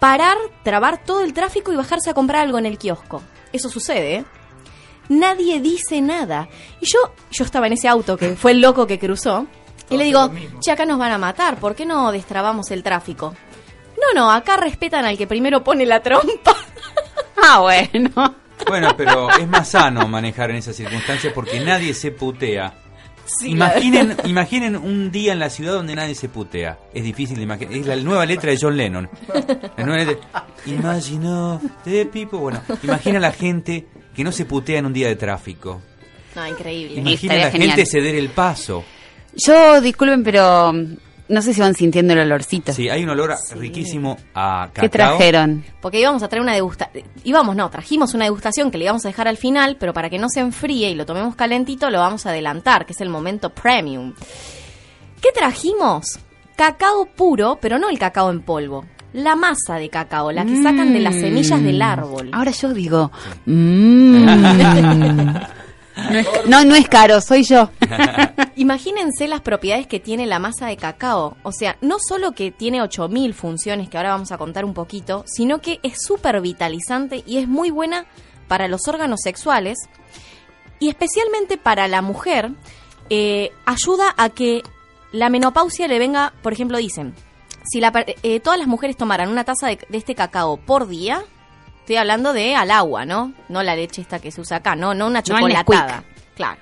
[0.00, 3.22] parar, trabar todo el tráfico y bajarse a comprar algo en el kiosco.
[3.52, 4.24] Eso sucede, ¿eh?
[5.08, 6.48] Nadie dice nada.
[6.80, 6.98] Y yo,
[7.32, 9.46] yo estaba en ese auto que fue el loco que cruzó.
[9.90, 13.34] Y le digo, che, acá nos van a matar, ¿por qué no destrabamos el tráfico?
[13.96, 16.56] No, no, acá respetan al que primero pone la trompa.
[17.42, 18.10] Ah, bueno.
[18.68, 22.74] Bueno, pero es más sano manejar en esas circunstancias porque nadie se putea.
[23.24, 26.78] Sí, imaginen, imaginen un día en la ciudad donde nadie se putea.
[26.92, 27.74] Es difícil de imaginar.
[27.74, 29.08] Es la nueva letra de John Lennon.
[29.76, 30.46] La nueva letra.
[30.66, 32.38] Imagine of the people.
[32.40, 35.80] Bueno, imagina a la gente que no se putea en un día de tráfico.
[36.36, 37.00] No, increíble.
[37.00, 37.70] Imagina a la genial.
[37.70, 38.84] gente ceder el paso.
[39.36, 40.96] Yo, disculpen, pero mm,
[41.30, 42.72] no sé si van sintiendo el olorcito.
[42.72, 44.82] Sí, hay un olor riquísimo a cacao.
[44.82, 45.64] ¿Qué trajeron?
[45.80, 47.04] Porque íbamos a traer una degustación.
[47.22, 50.18] Íbamos, no, trajimos una degustación que le íbamos a dejar al final, pero para que
[50.18, 53.50] no se enfríe y lo tomemos calentito, lo vamos a adelantar, que es el momento
[53.50, 54.12] premium.
[55.22, 56.18] ¿Qué trajimos?
[56.56, 58.84] Cacao puro, pero no el cacao en polvo.
[59.12, 62.30] La masa de cacao, la que sacan de las semillas del árbol.
[62.32, 63.10] Ahora yo digo,
[63.46, 64.24] mm.
[65.96, 67.70] no, es, no, no es caro, soy yo.
[68.56, 71.36] Imagínense las propiedades que tiene la masa de cacao.
[71.42, 75.24] O sea, no solo que tiene 8000 funciones, que ahora vamos a contar un poquito,
[75.26, 78.06] sino que es súper vitalizante y es muy buena
[78.48, 79.78] para los órganos sexuales
[80.78, 82.50] y especialmente para la mujer.
[83.10, 84.62] eh, ayuda a que
[85.12, 87.12] la menopausia le venga, por ejemplo, dicen,
[87.64, 91.24] si la eh, todas las mujeres tomaran una taza de, de este cacao por día,
[91.90, 93.32] estoy hablando de al agua, ¿no?
[93.48, 96.04] No la leche esta que se usa acá, no, no una No chocolatada.
[96.36, 96.60] claro.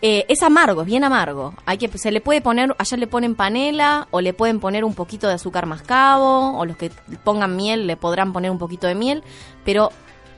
[0.00, 1.52] Eh, es amargo, es bien amargo.
[1.66, 4.94] Hay que se le puede poner, allá le ponen panela o le pueden poner un
[4.94, 6.90] poquito de azúcar mascabo o los que
[7.24, 9.22] pongan miel le podrán poner un poquito de miel,
[9.66, 9.90] pero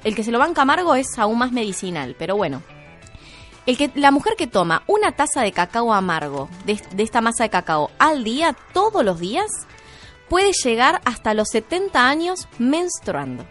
[0.02, 2.62] el que se lo banca amargo es aún más medicinal, pero bueno.
[3.64, 7.44] El que, la mujer que toma una taza de cacao amargo, de, de esta masa
[7.44, 9.46] de cacao, al día, todos los días,
[10.28, 13.44] puede llegar hasta los 70 años menstruando.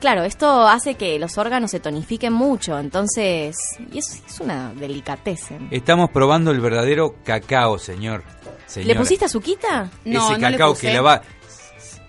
[0.00, 3.56] Claro, esto hace que los órganos se tonifiquen mucho, entonces,
[3.92, 5.68] y es, es una delicatesen.
[5.70, 8.22] Estamos probando el verdadero cacao, señor.
[8.24, 9.00] ¿Le Señora.
[9.00, 9.88] pusiste azuquita?
[10.04, 10.86] No, Ese no le cacao puse.
[10.88, 11.22] que le va...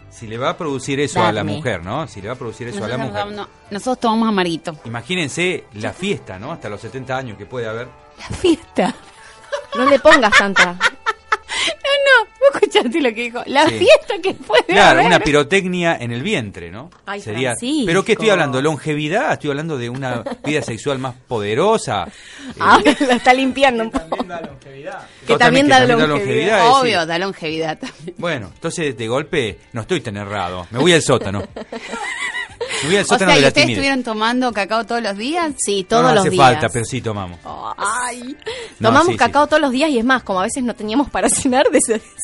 [0.09, 2.07] Si le va a producir eso a la mujer, ¿no?
[2.07, 3.27] Si le va a producir eso a la mujer.
[3.27, 4.75] no- nosotros tomamos amarguito.
[4.85, 6.51] Imagínense la fiesta, ¿no?
[6.51, 7.87] Hasta los 70 años que puede haber.
[8.17, 8.95] La fiesta.
[9.77, 10.75] No le pongas tanta.
[11.67, 13.41] No, no, vos escuchaste lo que dijo.
[13.45, 13.77] La Sí.
[13.79, 15.05] fiesta que puede Claro, haber.
[15.07, 16.89] una pirotecnia en el vientre, ¿no?
[17.05, 17.49] Ay, Sería.
[17.51, 17.85] Francisco.
[17.85, 22.07] Pero qué estoy hablando, longevidad, estoy hablando de una vida sexual más poderosa.
[22.59, 24.07] Ah, la está limpiando un poco.
[24.17, 25.07] También da longevidad.
[25.27, 26.71] Que también da longevidad.
[26.71, 28.15] Obvio, da longevidad también.
[28.17, 30.65] Bueno, entonces de golpe no estoy tan errado.
[30.71, 31.43] Me voy al sótano.
[32.85, 33.69] O sea, de ¿y la ustedes timidez.
[33.77, 35.53] estuvieron tomando cacao todos los días?
[35.57, 36.45] Sí, No, todos no los hace días.
[36.45, 37.39] falta, pero sí tomamos.
[37.77, 38.35] Ay.
[38.79, 39.17] No, Tomamos sí, sí.
[39.17, 41.65] cacao todos los días y es más, como a veces no teníamos para cenar,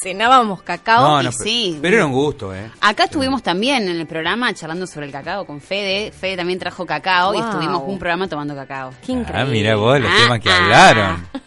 [0.04, 1.04] cenábamos cacao.
[1.08, 1.80] No, y no, pero, sí.
[1.82, 2.70] pero era un gusto, ¿eh?
[2.82, 6.12] Acá estuvimos también en el programa charlando sobre el cacao con Fede.
[6.12, 8.92] Fede también trajo cacao y estuvimos un programa tomando cacao.
[9.06, 9.42] Qué increíble.
[9.42, 10.58] Ah, mira vos los Ah, temas que ah.
[10.58, 11.28] hablaron.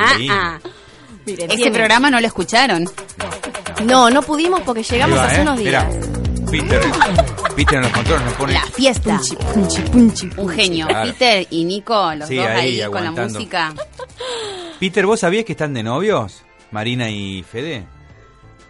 [0.00, 0.58] Ah, ah.
[1.26, 2.88] Miren, Ese tiene- programa no lo escucharon.
[3.84, 5.42] No, no pudimos porque llegamos va, hace ¿eh?
[5.42, 5.86] unos días.
[5.88, 6.08] Mirá,
[6.50, 6.80] Peter,
[7.56, 8.52] Peter en los controles nos pone...
[8.54, 9.20] La fiesta.
[9.52, 10.30] Punchi, punchi.
[10.36, 10.86] Un genio.
[10.86, 11.10] Claro.
[11.12, 13.74] Peter y Nico, los Sí, dos ahí, ahí, con la música.
[14.80, 16.42] Peter, ¿vos sabías que están de novios?
[16.70, 17.86] Marina y Fede.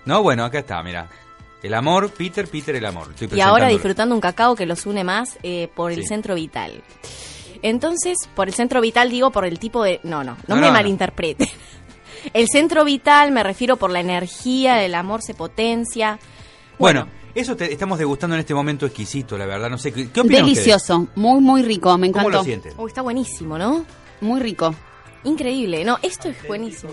[0.05, 1.09] No, bueno, acá está, mira.
[1.63, 3.09] El amor, Peter, Peter, el amor.
[3.19, 6.09] Estoy Y ahora disfrutando un cacao que los une más eh, por el Sí.
[6.09, 6.83] centro vital.
[7.63, 10.01] Entonces, por el centro vital digo por el tipo de...
[10.05, 10.73] No, no, no, No, me no, no.
[10.73, 11.51] malinterprete.
[12.35, 16.19] El centro vital me refiero por la energía, el amor se potencia.
[16.77, 19.69] Bueno, eso te- estamos degustando en este momento exquisito, la verdad.
[19.71, 22.13] No sé, ¿qué, qué opinan Delicioso, muy, muy rico, me ustedes?
[22.13, 22.39] ¿Cómo encantó.
[22.39, 22.87] lo sienten?
[22.89, 23.85] Está buenísimo, ¿no?
[24.21, 24.75] Muy rico.
[25.25, 25.85] Increíble.
[25.85, 26.93] No, esto es buenísimo.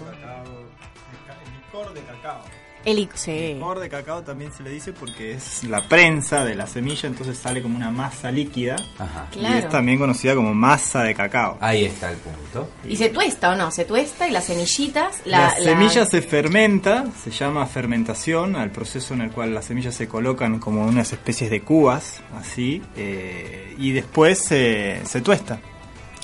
[1.65, 2.41] Licor de cacao.
[2.85, 3.55] El sí.
[3.55, 7.37] Licor de cacao también se le dice porque es la prensa de la semilla, entonces
[7.37, 8.75] sale como una masa líquida.
[8.99, 9.27] Ajá.
[9.35, 11.57] Y es también conocida como masa de cacao.
[11.59, 12.69] Ahí está el punto.
[12.87, 13.71] ¿Y se tuesta o no?
[13.71, 15.21] Se tuesta y las semillitas...
[15.25, 19.95] La, La, semilla se fermenta, se llama fermentación, al proceso en el cual las semillas
[19.95, 25.59] se colocan como unas especies de cubas, así, eh, y después se, se tuesta.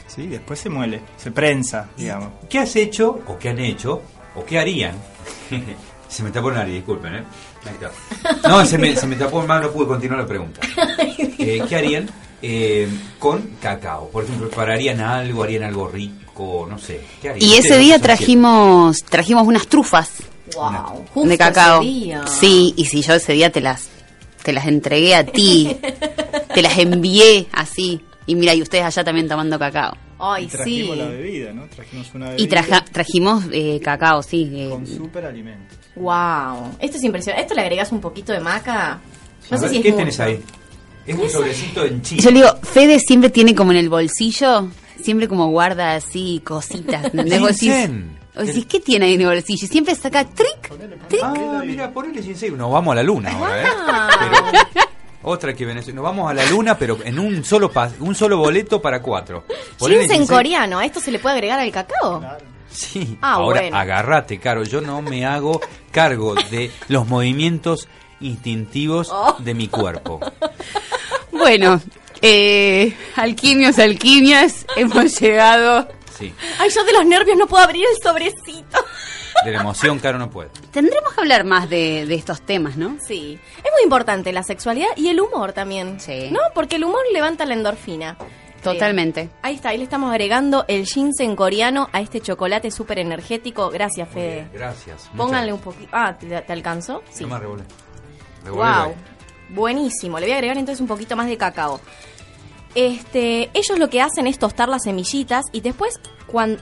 [0.08, 0.28] ¿sí?
[0.28, 2.30] Después se muele, se prensa, digamos.
[2.50, 4.02] ¿Qué has hecho, o qué han hecho,
[4.36, 4.96] o qué harían?
[6.12, 7.24] se me tapó el nariz, disculpen, ¿eh?
[7.66, 8.50] Ahí está.
[8.50, 10.62] No, se me, se me tapó el mano, no pude continuar la pregunta.
[11.44, 12.08] Eh, ¿Qué harían
[12.44, 14.10] eh, con cacao.
[14.10, 17.02] Por ejemplo, prepararían algo, harían algo rico, no sé.
[17.20, 17.50] ¿qué harían?
[17.50, 20.12] Y ese día trajimos trajimos unas trufas
[20.56, 21.82] Wow, justo de cacao.
[21.82, 22.28] ese día.
[22.28, 23.90] Sí, y si yo ese día te las
[24.44, 25.78] te las entregué a ti,
[26.54, 28.02] te las envié así.
[28.26, 29.96] Y mira, y ustedes allá también tomando cacao.
[30.22, 31.02] Ay, Y trajimos sí.
[31.02, 31.66] la bebida, ¿no?
[31.68, 34.50] Trajimos una bebida Y traja- trajimos eh, cacao, sí.
[34.54, 35.78] eh, con super alimentos.
[35.96, 37.42] Wow, esto es impresionante.
[37.44, 39.00] Esto le agregas un poquito de maca.
[39.50, 39.98] No A sé ver, si es ¿Qué mucho.
[40.00, 40.42] tenés ahí?
[41.08, 42.22] Es un sobrecito en chile.
[42.22, 44.68] Yo le digo, Fede siempre tiene como en el bolsillo,
[45.02, 47.06] siempre como guarda así cositas.
[47.06, 47.40] ¿entendés?
[47.42, 47.58] Vos
[48.48, 49.66] decís, ¿qué tiene ahí en el bolsillo?
[49.66, 50.70] Y siempre saca trick,
[51.10, 51.22] trick.
[51.24, 52.56] Ah, mira, ponele ginseng.
[52.56, 53.66] Nos vamos a la luna ahora, ¿eh?
[53.88, 54.10] Ah.
[54.74, 54.86] Pero-
[55.24, 55.96] otra que Venezuela.
[55.96, 59.44] Nos vamos a la luna, pero en un solo pas, un solo boleto para cuatro.
[59.80, 60.28] Ginseng ginseng.
[60.28, 62.24] coreano, ¿a esto se le puede agregar al cacao?
[62.70, 63.18] Sí.
[63.22, 63.78] Ah, Ahora, bueno.
[63.78, 64.64] agárrate, Caro.
[64.64, 65.60] Yo no me hago
[65.92, 67.88] cargo de los movimientos
[68.22, 69.36] instintivos Oh.
[69.40, 70.20] de mi cuerpo.
[71.32, 71.82] Bueno,
[72.22, 75.88] eh, alquimios, alquimias, hemos llegado.
[76.18, 76.34] Sí.
[76.60, 78.78] Ay, yo de los nervios no puedo abrir el sobrecito.
[79.46, 80.50] De la emoción, Caro no puede.
[80.72, 82.98] Tendremos que hablar más de, de estos temas, ¿no?
[83.06, 86.00] Sí, es muy importante la sexualidad y el humor también.
[86.00, 86.30] Sí.
[86.32, 86.40] ¿No?
[86.54, 88.18] Porque el humor levanta la endorfina.
[88.62, 89.22] Totalmente.
[89.22, 93.70] Eh, ahí está, ahí le estamos agregando el ginseng coreano a este chocolate súper energético.
[93.72, 94.36] Gracias, Fede.
[94.36, 95.10] bien, gracias.
[95.18, 95.90] Pónganle un poquito.
[95.92, 97.02] Ah, ¿te, te alcanzó?
[97.12, 97.24] Sí.
[97.24, 97.64] No más revolé.
[98.48, 98.64] Wow.
[98.64, 98.94] ahí.
[99.50, 100.20] Buenísimo.
[100.20, 101.82] Le voy a agregar entonces un poquito más de cacao.
[102.76, 106.62] Este, ellos lo que hacen es tostar las semillitas y después cuando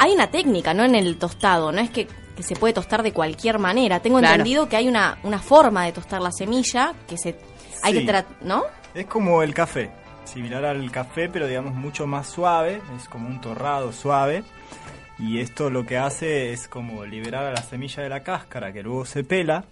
[0.00, 0.84] hay una técnica, ¿no?
[0.84, 4.00] En el tostado, no es que, que se puede tostar de cualquier manera.
[4.00, 4.34] Tengo Claro.
[4.34, 7.36] entendido que hay una, una forma de tostar la semilla que se
[7.82, 8.00] hay Sí.
[8.00, 8.64] que tratar, ¿no?
[8.94, 9.90] Es como el café,
[10.24, 14.42] similar al café, pero digamos mucho más suave, es como un torrado suave.
[15.18, 18.82] Y esto lo que hace es como liberar a la semilla de la cáscara, que
[18.82, 19.64] luego se pela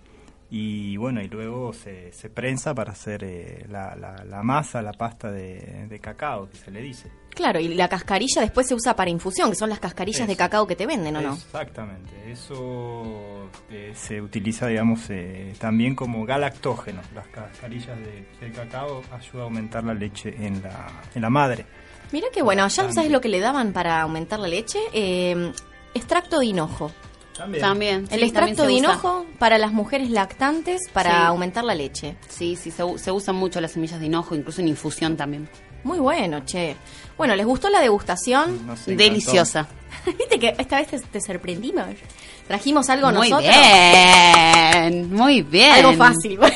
[0.50, 4.92] y bueno, y luego se, se prensa para hacer eh, la, la- la masa, la
[4.92, 7.10] pasta de, de cacao, que se le dice.
[7.38, 10.66] Claro, y la cascarilla después se usa para infusión, que son las cascarillas de cacao
[10.66, 11.34] que te venden, ¿o no?
[11.34, 17.00] Exactamente, eso eh, se utiliza, digamos, eh, también como galactógeno.
[17.14, 21.64] Las cascarillas de, de cacao ayuda a aumentar la leche en la, en la madre.
[22.10, 25.52] Mira que bueno, ya sabes lo que le daban para aumentar la leche, Eh,
[25.94, 26.90] extracto de hinojo.
[27.36, 27.62] También.
[27.62, 28.04] También.
[28.10, 28.78] El sí, extracto de usa.
[28.78, 31.16] hinojo para las mujeres lactantes para Sí.
[31.26, 32.16] aumentar la leche.
[32.28, 35.48] Sí, sí, se, se usan mucho las semillas de hinojo, incluso en infusión también.
[35.84, 36.76] Muy bueno, che.
[37.16, 38.66] Bueno, ¿les gustó la degustación?
[38.66, 39.02] Nos encantó.
[39.04, 39.68] Deliciosa.
[40.18, 41.86] Viste que esta vez te, te sorprendimos.
[42.46, 43.52] Trajimos algo Muy nosotros.
[43.52, 45.72] bien, muy bien.
[45.72, 46.38] Algo fácil.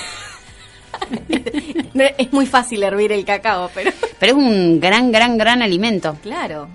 [2.18, 6.16] Es muy fácil hervir el cacao, pero Pero es un gran, gran, gran alimento.
[6.22, 6.68] claro.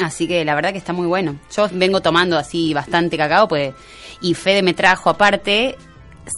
[0.00, 1.36] Así que la verdad que está muy bueno.
[1.54, 3.74] Yo vengo tomando así bastante cacao, pues,
[4.20, 5.76] y Fede me trajo aparte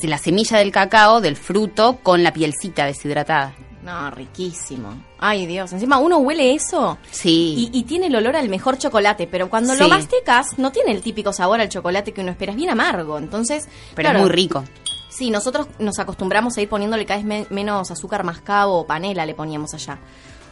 [0.03, 3.55] la semilla del cacao, del fruto, con la pielcita deshidratada.
[3.87, 4.95] No, riquísimo.
[5.19, 5.73] Ay, Dios.
[5.73, 7.71] Encima uno huele eso Sí.
[7.73, 11.01] y, y tiene el olor al mejor chocolate, pero cuando lo masticas no tiene el
[11.03, 12.51] típico sabor al chocolate que uno espera.
[12.53, 13.69] Es bien amargo, entonces...
[13.95, 14.65] pero claro, es muy rico.
[15.09, 19.25] Sí, nosotros nos acostumbramos a ir poniéndole cada vez me- menos azúcar mascabo o panela
[19.25, 19.99] le poníamos allá.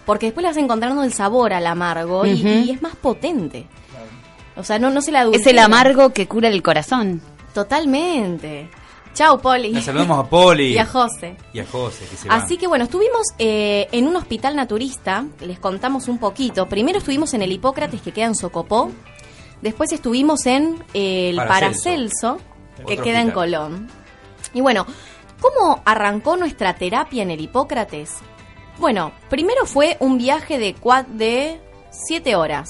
[0.06, 3.66] Porque después le vas encontrando el sabor al amargo y, es más potente.
[4.56, 7.20] O sea, no, no se la Es el amargo que cura el corazón.
[7.52, 8.70] Totalmente.
[9.14, 9.72] Chau, Poli.
[9.72, 10.72] Le saludamos a Poli.
[10.74, 11.36] Y a José.
[11.52, 12.34] Y a José, que se va.
[12.34, 16.66] Así que bueno, estuvimos eh, en un hospital naturista, les contamos un poquito.
[16.68, 18.90] Primero estuvimos en el Hipócrates que queda en Socopó,
[19.62, 22.38] después estuvimos en eh, el Paracelso.
[22.38, 23.30] Paracelso, que queda en.
[23.30, 23.88] Colón.
[24.52, 24.84] Y bueno,
[25.40, 28.16] ¿cómo arrancó nuestra terapia en el Hipócrates?
[28.78, 30.74] Bueno, primero fue un viaje de,
[31.08, 32.68] de siete horas.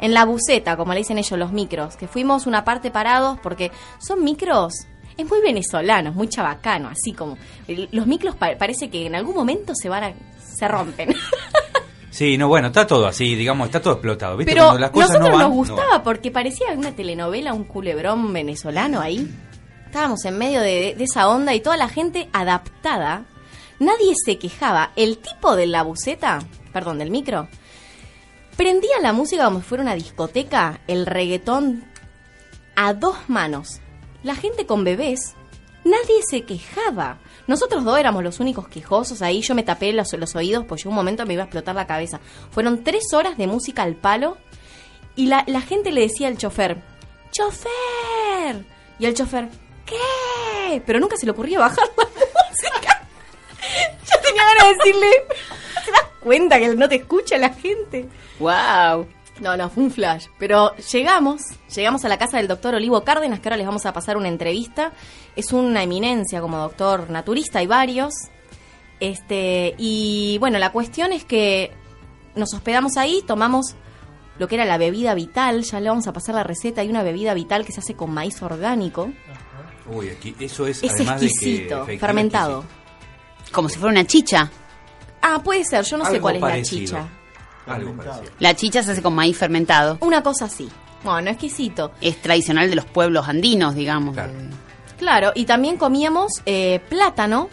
[0.00, 3.72] En la buceta, como le dicen ellos, los micros, que fuimos una parte parados porque
[3.98, 4.86] son micros,
[5.18, 9.14] es muy venezolano, es muy chabacano, así como el- los micros pa- parece que en
[9.14, 10.12] algún momento se van a,
[10.56, 11.14] se rompen.
[12.10, 14.36] Sí, no, bueno, está todo así, digamos, está todo explotado.
[14.36, 14.50] ¿viste?
[14.52, 17.62] Pero Cuando las cosas nosotros no van, nos no gustaba porque parecía una telenovela, un
[17.62, 19.30] culebrón venezolano ahí.
[19.86, 23.24] Estábamos en medio de, de esa onda y toda la gente adaptada.
[23.78, 24.90] Nadie se quejaba.
[24.96, 26.40] El tipo de la buceta,
[26.72, 27.46] perdón, del micro,
[28.56, 31.84] prendía la música como si fuera una discoteca, el reggaetón
[32.74, 33.80] a dos manos.
[34.22, 35.34] La gente con bebés,
[35.84, 37.18] nadie se quejaba.
[37.46, 39.40] Nosotros dos éramos los únicos quejosos ahí.
[39.42, 42.20] Yo me tapé los, los oídos, yo un momento me iba a explotar la cabeza.
[42.50, 44.36] Fueron tres horas de música al palo
[45.16, 46.82] y la, la gente le decía al chofer,
[47.30, 48.64] ¡Chofer!
[48.98, 49.48] Y el chofer,
[49.86, 50.82] ¿qué?
[50.84, 53.06] Pero nunca se le ocurría bajar la música.
[54.10, 55.06] Yo tenía ganas de decirle,
[55.84, 58.08] ¿te das cuenta que no te escucha la gente?
[58.38, 59.06] ¡Wow!
[59.40, 60.26] No, no, fue un flash.
[60.38, 61.42] Pero llegamos,
[61.74, 64.28] llegamos a la casa del doctor Olivo Cárdenas, que ahora les vamos a pasar una
[64.28, 64.92] entrevista.
[65.36, 68.14] Es una eminencia como doctor naturista, hay varios.
[69.00, 71.72] Este, y bueno, la cuestión es que
[72.34, 73.76] nos hospedamos ahí, tomamos
[74.38, 77.02] lo que era la bebida vital, ya le vamos a pasar la receta, hay una
[77.02, 79.10] bebida vital que se hace con maíz orgánico,
[79.90, 82.64] Uy, aquí, eso es, es además de que exquisito, fermentado.
[83.52, 84.50] Como si fuera una chicha.
[85.22, 86.98] Ah, puede ser, yo no sé cuál es parecido.
[86.98, 87.17] la chicha.
[87.68, 88.32] Algo parecido.
[88.38, 89.98] La chicha se hace con maíz fermentado.
[90.00, 90.68] Una cosa así.
[91.04, 91.92] Bueno, exquisito.
[92.00, 94.14] Es tradicional de los pueblos andinos, digamos.
[94.14, 94.32] Claro.
[94.98, 97.48] Claro, y también comíamos eh, plátano.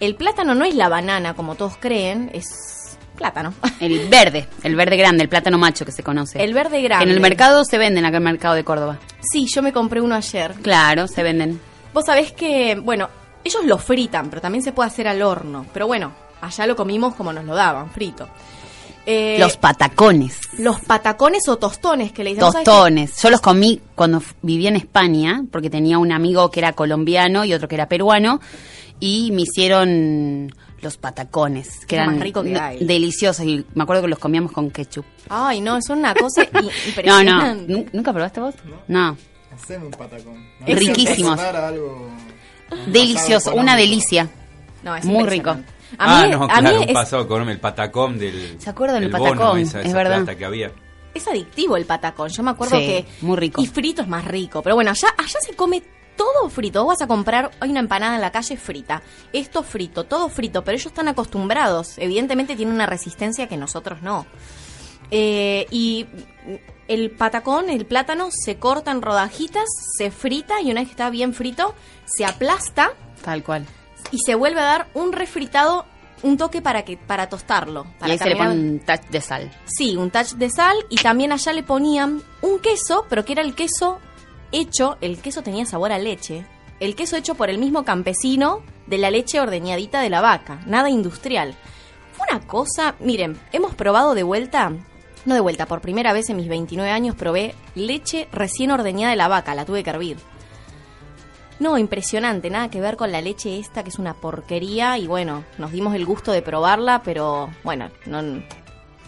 [0.00, 3.54] El plátano no es la banana como todos creen, es plátano.
[3.80, 6.42] El verde, el verde grande, el plátano macho que se conoce.
[6.42, 7.04] El verde grande.
[7.04, 8.98] En el mercado se venden acá en el mercado de Córdoba.
[9.20, 10.54] Sí, yo me compré uno ayer.
[10.62, 11.60] Claro, se venden.
[11.92, 13.08] Vos sabés que, bueno,
[13.44, 15.66] ellos lo fritan, pero también se puede hacer al horno.
[15.72, 18.28] Pero bueno, allá lo comimos como nos lo daban, frito.
[19.10, 20.38] Eh, Los patacones.
[20.58, 22.44] los patacones o tostones que le dicen.
[22.44, 23.22] ¿Vos sabés Tostones.
[23.22, 27.54] Yo los comí cuando vivía en España, porque tenía un amigo que era colombiano y
[27.54, 28.38] otro que era peruano,
[29.00, 32.84] y me hicieron los patacones, que Lo eran más rico que no- hay.
[32.84, 35.06] deliciosos, y me acuerdo que los comíamos con ketchup.
[35.30, 37.72] Ay, no, es una cosa i- No, no, impresionante.
[37.72, 38.54] ¿Nu- ¿nunca probaste vos?
[38.88, 39.16] No.
[39.54, 40.34] Hacemos un patacón.
[40.60, 40.66] ¿no?
[40.66, 41.40] Es riquísimos.
[41.40, 42.10] Algo
[42.88, 44.28] Delicioso, una delicia.
[44.82, 45.62] No, es Muy impresionante.
[45.62, 45.77] rico.
[45.96, 48.60] A ah, mí, no, a claro, mí un es, pasado con el patacón del.
[48.60, 49.58] ¿Se acuerdan del bono, patacón?
[49.60, 50.16] esa, Es verdad.
[50.16, 50.72] plata que había.
[51.14, 52.28] es adictivo el patacón.
[52.28, 53.06] Yo me acuerdo Sí, que.
[53.22, 53.62] muy rico.
[53.62, 54.62] Y frito es más rico.
[54.62, 55.82] Pero bueno, allá, allá se come
[56.16, 56.84] todo frito.
[56.84, 59.02] Vos vas a comprar, hay una empanada en la calle frita.
[59.32, 60.62] Esto frito, todo frito.
[60.64, 61.96] Pero ellos están acostumbrados.
[61.98, 64.26] Evidentemente tienen una resistencia que nosotros no.
[65.10, 66.06] Eh, y
[66.86, 69.64] el patacón, el plátano, se corta en rodajitas,
[69.96, 71.74] se frita y una vez que está bien frito,
[72.04, 72.92] se aplasta
[73.24, 73.66] Tal cual.
[74.10, 75.86] Y se vuelve a dar un refritado,
[76.22, 77.86] un toque para que para tostarlo.
[77.98, 79.50] Para y ahí se le pone un touch de sal.
[79.66, 83.42] Sí, un touch de sal y también allá le ponían un queso, pero que era
[83.42, 83.98] el queso
[84.52, 86.46] hecho, el queso tenía sabor a leche,
[86.80, 90.90] el queso hecho por el mismo campesino de la leche ordeñadita de la vaca, nada
[90.90, 91.54] industrial.
[92.16, 94.72] Fue una cosa, miren, hemos probado de vuelta,
[95.24, 99.16] no de vuelta, por primera vez en mis 29 años probé leche recién ordeñada de
[99.16, 100.16] la vaca, la tuve que hervir.
[101.60, 105.44] No, impresionante, nada que ver con la leche esta que es una porquería y bueno,
[105.58, 108.22] nos dimos el gusto de probarla, pero bueno, no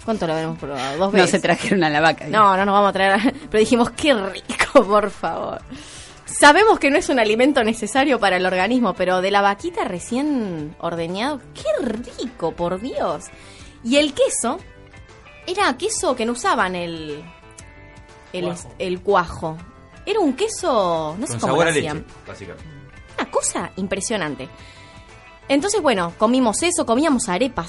[0.05, 0.97] ¿Cuánto lo habremos probado?
[0.99, 1.31] Dos No veces.
[1.31, 2.27] se trajeron a la vaca.
[2.27, 3.13] No, no nos vamos a traer.
[3.13, 5.61] a- Pero dijimos, qué rico, por favor.
[6.25, 10.75] Sabemos que no es un alimento necesario para el organismo, pero de la vaquita recién
[10.81, 13.27] ordeñado, qué rico, por Dios.
[13.85, 14.59] Y el queso,
[15.47, 17.23] era queso que no usaban el.
[18.33, 18.69] El Cuajo.
[18.79, 19.57] el cuajo.
[20.11, 21.15] Era un queso.
[21.19, 22.05] No sé Con cómo sabor lo a leche, hacían.
[22.27, 22.71] básicamente.
[23.19, 24.49] Una cosa impresionante.
[25.49, 27.69] Entonces, bueno, comimos eso, comíamos arepas.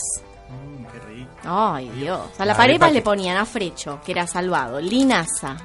[0.49, 1.31] Mm, qué rico.
[1.43, 2.19] Ay, Dios.
[2.37, 5.57] A La las arepa arepas que- le ponían afrecho, que era salvado, linaza.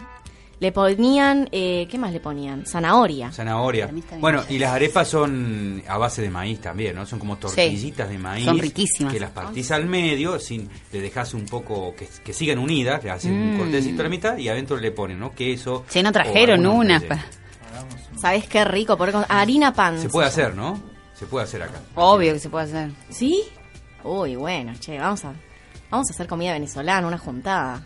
[0.58, 2.64] Le ponían, eh, ¿qué más le ponían?
[2.64, 3.30] Zanahoria.
[3.30, 3.90] Zanahoria.
[4.18, 7.04] Bueno, y las arepas son a base de maíz también, ¿no?
[7.04, 8.46] Son como tortillitas de maíz.
[8.46, 9.12] son riquísimas.
[9.12, 13.10] Que las partís al medio, sin, le dejas un poco, que, que sigan unidas, le
[13.10, 13.58] hacen un Mm.
[13.58, 15.32] cortecito a la mitad y adentro le ponen, ¿no?
[15.32, 15.84] Queso.
[15.90, 17.02] Che, no trajeron unas.
[18.18, 18.96] ¿Sabes qué rico?
[19.28, 20.00] Harina pan.
[20.00, 20.80] Se puede hacer, ¿no?
[21.14, 21.80] Se puede hacer acá.
[21.96, 22.90] Obvio que se puede hacer.
[23.10, 23.42] ¿Sí?
[24.04, 25.34] Uy, bueno, che, vamos a,
[25.90, 27.84] vamos a hacer comida venezolana, una juntada.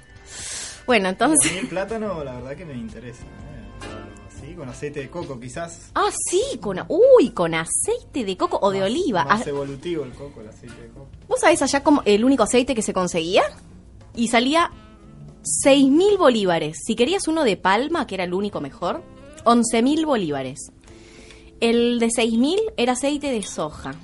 [0.90, 1.53] Bueno, A entonces...
[1.53, 3.22] mí el plátano, la verdad que me interesa.
[3.22, 4.40] ¿eh?
[4.40, 5.90] Sí, con aceite de coco quizás.
[5.94, 6.81] Ah, sí, con...
[6.88, 9.24] Uy, con aceite de coco o de Más- oliva.
[9.24, 11.07] Más Ah, evolutivo el coco, el aceite de coco.
[11.28, 13.43] ¿Vos sabés allá como el único aceite que se conseguía?
[14.16, 14.70] Y salía
[15.64, 16.78] 6.000 bolívares.
[16.84, 19.03] Si querías uno de palma, que era el único mejor,
[19.45, 20.72] 11.000 bolívares.
[21.61, 23.95] El de 6.000 era aceite de soja.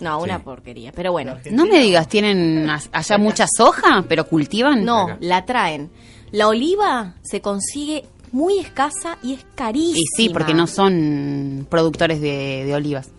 [0.00, 0.42] No, una Sí.
[0.44, 0.92] porquería.
[0.92, 4.84] Pero bueno, No me digas, ¿tienen allá mucha soja, pero cultivan?
[4.84, 5.16] no, Acá.
[5.20, 5.90] la traen.
[6.32, 9.98] La oliva se consigue muy escasa y es carísima.
[9.98, 13.10] Y sí, porque no son productores de, de olivas.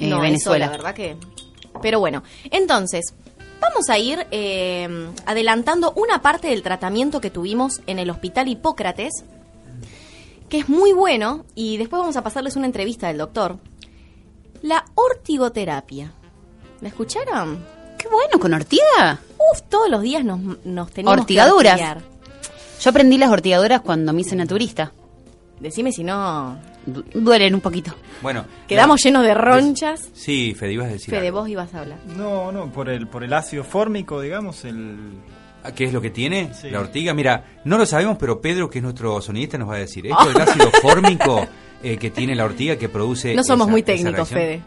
[0.00, 0.64] Eh, no, Venezuela.
[0.66, 1.16] eso, la verdad que.
[1.80, 3.14] Pero bueno, entonces,
[3.60, 4.88] vamos a ir eh,
[5.26, 9.24] adelantando una parte del tratamiento que tuvimos en el Hospital Hipócrates,
[10.48, 13.58] que es muy bueno, y después vamos a pasarles una entrevista del doctor.
[14.62, 16.12] La ortigoterapia.
[16.80, 17.64] ¿La escucharon?
[17.98, 19.18] Qué bueno, con ortiga.
[19.52, 21.76] Uf, todos los días nos, nos teníamos Ortigaduras.
[21.78, 22.02] que ortigar.
[22.80, 24.92] Yo aprendí las ortigaduras cuando me hice naturista.
[25.60, 26.58] Decime si no...
[26.84, 27.94] Du- duelen un poquito.
[28.22, 28.44] Bueno.
[28.66, 30.08] Quedamos la- llenos de ronchas.
[30.14, 31.14] Sí, Fede, ibas a decir.
[31.14, 31.40] Fede, algo.
[31.40, 31.98] vos ibas a hablar.
[32.16, 34.96] No, no, por el, por el ácido fórmico, digamos, el...
[35.62, 36.70] Ah, ¿Qué es lo que tiene Sí.
[36.70, 37.14] la ortiga?
[37.14, 40.04] Mira, no lo sabemos, pero Pedro, que es nuestro sonidista, nos va a decir.
[40.08, 41.46] Esto es el ácido fórmico
[41.82, 43.34] eh, que tiene la ortiga que produce.
[43.34, 44.28] No somos esa- muy técnicos.
[44.28, 44.62] Fede.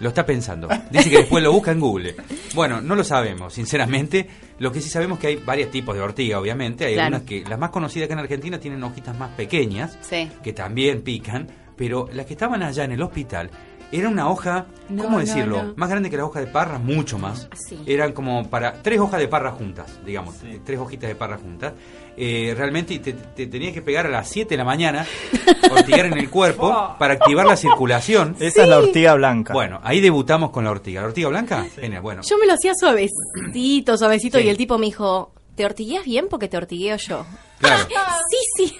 [0.00, 0.68] Lo está pensando.
[0.90, 2.16] Dice que después lo busca en Google.
[2.54, 4.28] Bueno, no lo sabemos, sinceramente.
[4.58, 6.84] Lo que sí sabemos es que hay varios tipos de ortiga, obviamente.
[6.84, 7.14] Hay Claro.
[7.16, 10.28] algunas que, las más conocidas acá en Argentina, tienen hojitas más pequeñas, Sí.
[10.42, 11.46] que también pican.
[11.76, 13.50] Pero las que estaban allá en el hospital
[13.92, 15.62] Era una hoja, No, ¿cómo decirlo?
[15.62, 15.72] no.
[15.76, 17.48] Más grande que la hoja de parra, mucho más.
[17.68, 17.78] Sí.
[17.86, 20.60] Eran como para tres hojas de parra juntas, digamos, Sí.
[20.64, 21.72] tres hojitas de parra juntas.
[22.16, 25.04] Eh, realmente te, te tenías que pegar a las 7 de la mañana,
[25.70, 28.36] ortigar en el cuerpo para activar la circulación.
[28.40, 29.52] Esa es la ortiga blanca.
[29.52, 31.00] Bueno, ahí debutamos con la ortiga.
[31.00, 31.66] ¿La ortiga blanca?
[31.74, 32.22] Genial, bueno.
[32.28, 34.44] Yo me lo hacía suavecito, suavecito, Sí.
[34.44, 36.26] y el tipo me dijo, ¿te ortigueas bien?
[36.28, 37.24] Porque te ortigueo yo.
[37.58, 37.84] Claro.
[38.30, 38.76] Sí, sí.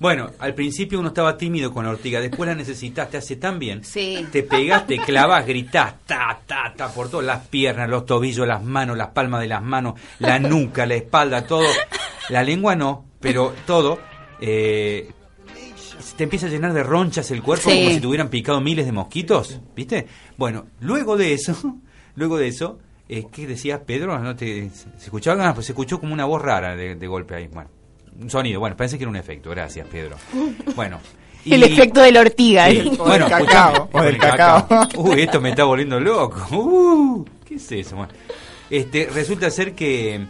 [0.00, 3.58] Bueno, al principio uno estaba tímido con la ortiga, después la necesitas, te hace tan
[3.58, 3.84] bien.
[3.84, 4.26] Sí.
[4.32, 8.62] Te pegás, te clavas, gritás, ta, ta, ta, por todas las piernas, los tobillos, las
[8.62, 11.66] manos, las palmas de las manos, la nuca, la espalda, todo.
[12.30, 13.98] La lengua no, pero todo.
[14.40, 15.10] eh,
[16.16, 17.76] te empieza a llenar de ronchas el cuerpo Sí.
[17.76, 20.06] como si te hubieran picado miles de mosquitos, ¿viste?
[20.36, 21.76] Bueno, luego de eso,
[22.16, 22.78] luego de eso,
[23.08, 24.18] eh, ¿qué decías, Pedro?
[24.18, 25.48] ¿No te, ¿Se escuchaba?
[25.48, 27.48] Ah, pues se escuchó como una voz rara de, de golpe ahí.
[27.48, 27.68] Bueno,
[28.20, 28.60] un sonido.
[28.60, 29.50] Bueno, pensé que era un efecto.
[29.50, 30.16] Gracias, Pedro.
[30.74, 31.00] Bueno.
[31.44, 32.70] El efecto de la ortiga.
[32.70, 32.78] Sí.
[32.78, 32.90] ¿eh?
[32.98, 34.66] O Bueno, del cacao, o del cacao.
[34.96, 36.40] Uy, esto me está volviendo loco.
[36.56, 37.96] Uh, ¿Qué es eso?
[37.96, 38.12] Bueno,
[38.70, 40.24] este, resulta ser que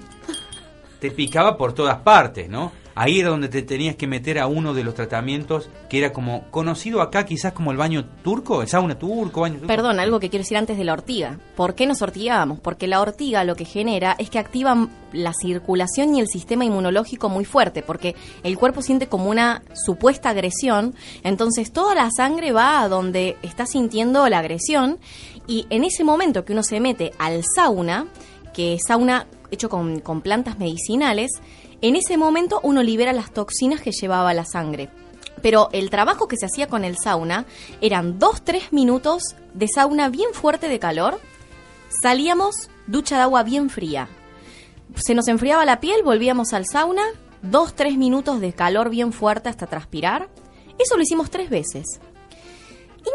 [0.99, 2.73] te picaba por todas partes, ¿no?
[2.97, 6.45] Ahí era donde te tenías que meter a uno de los tratamientos que era como
[6.51, 9.67] conocido acá quizás como el baño turco, el sauna turco, baño turco.
[9.67, 11.39] Perdón, algo que quiero decir antes de la ortiga.
[11.57, 12.61] ¿Por qué nos ortigábamos?
[12.61, 17.29] Porque la ortiga lo que genera es que activa la circulación y el sistema inmunológico
[17.29, 22.81] muy fuerte, porque el cuerpo siente como una supuesta agresión, entonces toda la sangre va
[22.81, 24.99] a donde está sintiendo la agresión
[25.47, 28.07] y en ese momento que uno se mete al sauna,
[28.53, 31.31] que es sauna hecho con, con plantas medicinales,
[31.89, 34.89] en ese momento uno libera las toxinas que llevaba la sangre.
[35.43, 37.45] Pero el trabajo que se hacía con el sauna
[37.83, 39.23] eran dos, tres minutos
[39.53, 41.21] de sauna bien fuerte de calor.
[42.03, 44.09] Salíamos, ducha de agua bien fría.
[44.97, 47.03] Se nos enfriaba la piel, volvíamos al sauna,
[47.43, 50.29] dos, tres minutos de calor bien fuerte hasta transpirar.
[50.79, 51.85] Eso lo hicimos tres veces.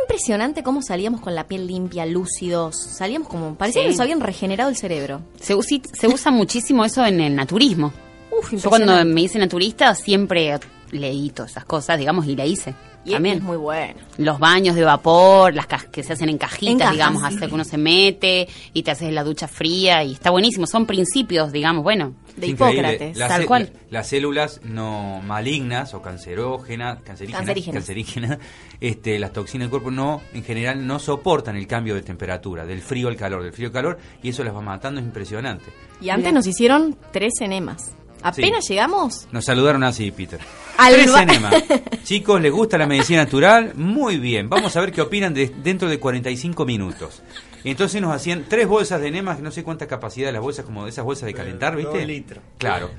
[0.04, 2.76] Impresionante cómo salíamos con la piel limpia, lúcidos.
[2.96, 3.56] Salíamos como.
[3.56, 3.88] Parecía Sí.
[3.88, 5.22] que nos habían regenerado el cerebro.
[5.40, 7.92] Se usa muchísimo eso en el naturismo.
[8.40, 10.58] Uf, Yo cuando me hice naturista siempre
[10.92, 12.74] leí todas esas cosas, digamos, y la hice.
[13.06, 13.38] Y También.
[13.38, 13.94] es muy bueno.
[14.18, 17.28] Los baños de vapor, las que se hacen en cajitas, En cajas, digamos, sí.
[17.34, 20.68] hasta que uno se mete y te haces la ducha fría y está buenísimo.
[20.68, 22.14] Son principios, digamos, bueno.
[22.36, 22.48] De.
[22.48, 23.18] Hipócrates.
[23.18, 23.72] Las tal cé- cual.
[23.90, 27.76] Las células no malignas o cancerógenas, cancerígenas, Cancerígenas.
[27.76, 28.38] cancerígenas,
[28.82, 32.82] este, las toxinas del cuerpo no, en general no soportan el cambio de temperatura, del
[32.82, 35.66] frío al calor, del frío al calor, y eso las va matando, es impresionante.
[36.02, 36.32] Y antes Mira.
[36.34, 37.94] nos hicieron tres enemas.
[38.22, 40.40] Apenas llegamos, Nos saludaron así, Peter.
[40.78, 41.54] Al Tres enemas.
[42.04, 43.74] Chicos, ¿les gusta la medicina natural?
[43.76, 44.50] Muy bien.
[44.50, 47.22] Vamos a ver qué opinan de- dentro de 45 minutos.
[47.64, 50.86] Entonces nos hacían tres bolsas de enemas, no sé cuánta capacidad de las bolsas, como
[50.86, 51.98] de esas bolsas de calentar, ¿viste?
[51.98, 52.44] Dos litros.
[52.58, 52.90] Claro.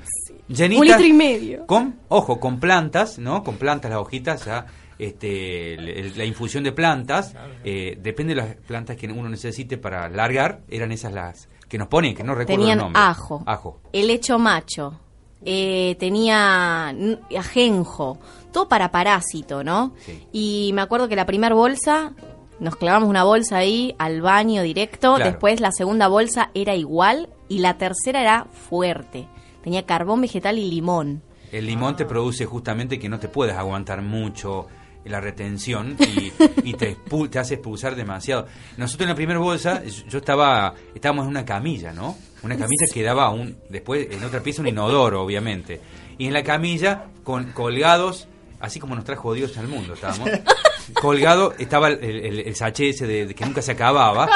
[0.49, 1.65] un Llenitas litro y medio.
[1.65, 3.43] Con, ojo, con plantas, ¿no?
[3.43, 4.67] Con plantas, las hojitas, ya,
[4.99, 9.77] este, el- el- la infusión de plantas, eh, depende de las plantas que uno necesite
[9.79, 13.01] para largar, eran esas las que nos ponen, que no recuerdo Tenían el nombre.
[13.01, 13.79] ajo, Ajo.
[13.93, 14.99] helecho macho,
[15.45, 16.93] eh, tenía
[17.37, 18.19] ajenjo,
[18.51, 19.93] todo para parásito, ¿no?
[20.05, 20.27] Sí.
[20.31, 22.13] Y me acuerdo que la primera bolsa,
[22.59, 25.31] nos clavamos una bolsa ahí al baño directo, Claro.
[25.31, 29.27] después la segunda bolsa era igual y la tercera era fuerte,
[29.63, 31.23] tenía carbón vegetal y limón.
[31.51, 34.67] El limón te produce justamente que no te puedes aguantar mucho
[35.03, 36.31] la retención y,
[36.69, 36.95] y te,
[37.29, 38.45] te hace expulsar demasiado.
[38.77, 42.15] Nosotros en la primera bolsa, yo estaba, estábamos en una camilla, ¿no?
[42.43, 45.79] Una camilla que daba un, después en otra pieza un inodoro, obviamente.
[46.17, 48.27] Y en la camilla, con colgados,
[48.59, 50.29] así como nos trajo Dios al mundo, estábamos.
[51.01, 54.27] Colgado estaba el, el, el sachet ese de, de que nunca se acababa.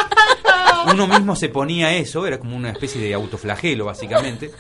[0.92, 4.52] Uno mismo se ponía eso, era como una especie de autoflagelo, básicamente.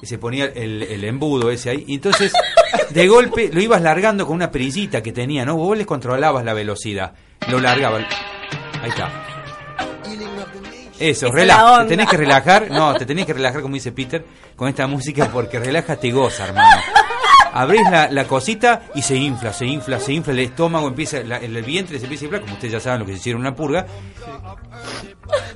[0.00, 1.84] Y se ponía el, el embudo ese ahí.
[1.88, 2.32] Y entonces,
[2.90, 5.56] de golpe, lo ibas largando con una perillita que tenía, ¿no?
[5.56, 7.14] Vos les controlabas la velocidad.
[7.48, 8.04] Lo largabas.
[8.80, 9.31] Ahí está.
[11.10, 11.82] Eso, es la relaja.
[11.82, 12.70] Te tenés que relajar.
[12.70, 14.24] No, te tenés que relajar, como dice Peter,
[14.56, 16.80] con esta música porque relaja te goza, hermano.
[17.54, 21.36] Abrís la, la cosita y se infla, se infla, se infla el estómago, empieza la-
[21.36, 23.54] el, vientre se empieza a inflar, como ustedes ya saben lo que se hicieron una
[23.54, 23.86] purga.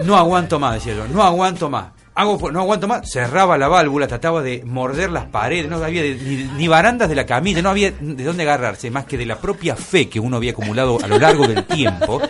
[0.04, 1.88] No aguanto más, decía yo, no aguanto más.
[2.14, 6.14] Hago, no aguanto más, cerraba la válvula, trataba de morder las paredes, no había de-
[6.16, 9.36] ni, ni barandas de la camilla, no había de dónde agarrarse, más que de la
[9.38, 12.20] propia fe que uno había acumulado a lo largo del tiempo.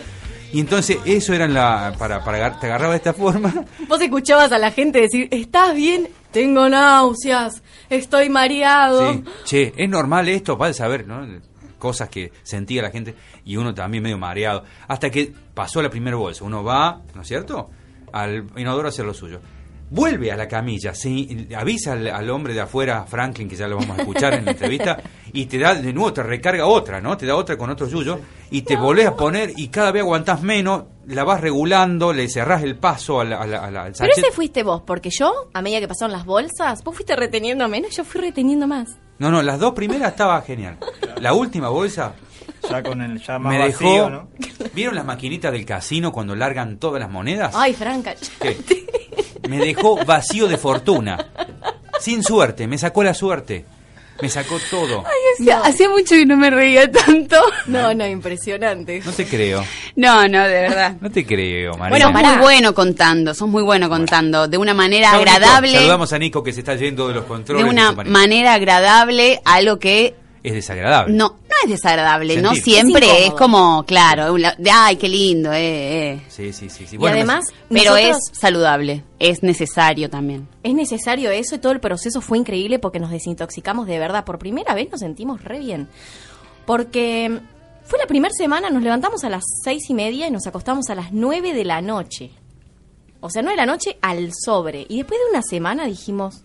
[0.53, 3.53] Y entonces eso era la, para, para te agarraba de esta forma.
[3.87, 6.09] Vos escuchabas a la gente decir, ¿estás bien?
[6.31, 9.11] Tengo náuseas, estoy mareado.
[9.11, 11.25] Sí, che, es normal esto, para saber, ¿no?
[11.77, 14.63] Cosas que sentía la gente y uno también medio mareado.
[14.87, 16.43] Hasta que pasó la primera bolsa.
[16.43, 17.69] Uno va, ¿no es cierto?
[18.11, 19.39] Al inodoro a hacer lo suyo.
[19.89, 23.77] Vuelve a la camilla, se avisa al, al hombre de afuera, Franklin, que ya lo
[23.77, 27.15] vamos a escuchar en la entrevista, y te da de nuevo, te recarga otra, ¿no?
[27.15, 28.19] Te da otra con otro yuyo,
[28.51, 32.63] y te volvés a poner y cada vez aguantás menos, la vas regulando, le cerrás
[32.63, 35.49] el paso a la, a la- a la- al Pero ese fuiste vos, porque yo,
[35.53, 38.89] a medida que pasaron las bolsas, vos fuiste reteniendo menos, yo fui reteniendo más.
[39.19, 40.77] No, no, las dos primeras estaba genial.
[41.21, 42.13] La última bolsa
[42.69, 44.09] Ya con el ya más me vacío, dejó...
[44.09, 44.27] ¿no?
[44.73, 47.53] ¿Vieron las maquinitas del casino cuando largan todas las monedas?
[47.55, 48.13] Ay, Franca.
[48.41, 48.57] ¿Qué?
[49.47, 51.27] Me dejó vacío de fortuna.
[51.99, 53.65] Sin suerte, me sacó la suerte.
[54.21, 55.03] Me sacó todo.
[55.39, 55.63] No.
[55.63, 57.37] Hacía mucho que no me reía tanto.
[57.67, 58.99] No, no, impresionante.
[59.05, 59.63] No te creo.
[59.95, 60.95] No, no, de verdad.
[60.99, 61.89] No te creo, María.
[62.07, 65.31] Bueno, muy bueno contando, sos muy bueno contando, de una manera Chau, Nico.
[65.31, 67.65] agradable, Saludamos a Nico que se está yendo de los de controles.
[67.65, 68.13] una su marido.
[68.13, 70.15] manera agradable, algo que
[70.47, 71.13] Es desagradable.
[71.13, 75.51] no, no es desagradable, no siempre Es como, claro, un la- de ay, qué lindo,
[75.53, 76.21] eh, eh.
[76.29, 76.85] Sí, sí, sí.
[76.87, 76.95] sí.
[76.95, 80.47] Y Bueno, me- además, Pero nosotros- es saludable, es necesario también.
[80.63, 84.23] Es necesario eso y todo el proceso fue increíble porque nos desintoxicamos de verdad.
[84.25, 85.87] Por primera vez nos sentimos re bien.
[86.65, 87.39] Porque
[87.85, 90.95] fue la primera semana, nos levantamos a las seis y media y nos acostamos a
[90.95, 92.31] las nueve de la noche.
[93.21, 94.85] O sea, nueve de la noche al sobre.
[94.89, 96.43] Y después de una semana dijimos,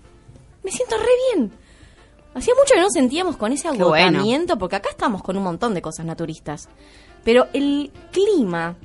[0.65, 1.53] me siento re bien.
[2.35, 3.87] Hacía mucho que no sentíamos con ese bueno.
[4.19, 6.69] agotamiento, porque acá estamos con un montón de cosas naturistas.
[7.25, 8.77] Pero el clima,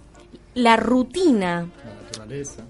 [0.53, 1.67] la rutina,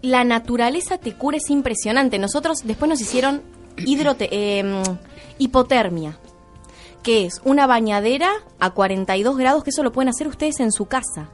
[0.01, 2.19] la naturaleza te cura, es impresionante.
[2.19, 3.41] Nosotros después nos hicieron
[3.77, 4.83] hidrote- eh,
[5.39, 6.17] hipotermia,
[7.03, 10.85] que es una bañadera a 42 grados, que eso lo pueden hacer ustedes en su
[10.85, 11.29] casa.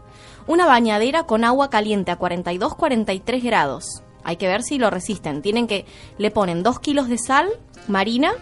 [0.48, 4.04] Una bañadera con agua caliente a 42, 43 grados.
[4.24, 5.42] Hay que ver si lo resisten.
[5.42, 5.86] Tienen que,
[6.18, 7.50] le ponen 2 kilos de sal
[7.88, 8.34] marina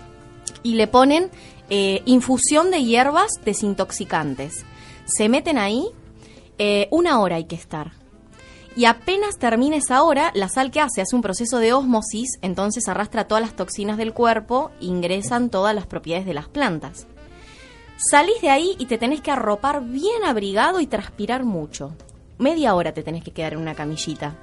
[0.64, 1.30] y le ponen
[1.70, 4.66] eh, infusión de hierbas desintoxicantes.
[5.06, 5.88] Se meten ahí,
[6.58, 7.94] eh, una hora hay que estar.
[8.76, 12.88] Y apenas termina esa hora, la sal que hace hace un proceso de ósmosis, entonces
[12.88, 17.08] arrastra todas las toxinas del cuerpo, ingresan todas las propiedades de las plantas.
[17.98, 21.94] Salís de ahí y te tenés que arropar bien abrigado y transpirar mucho.
[22.38, 24.36] Media hora te tenés que quedar en una camillita.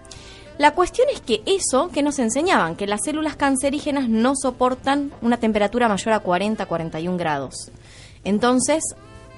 [0.58, 5.36] La cuestión es que eso que nos enseñaban, que las células cancerígenas no soportan una
[5.38, 7.70] temperatura mayor a 40-41 grados.
[8.24, 8.82] Entonces,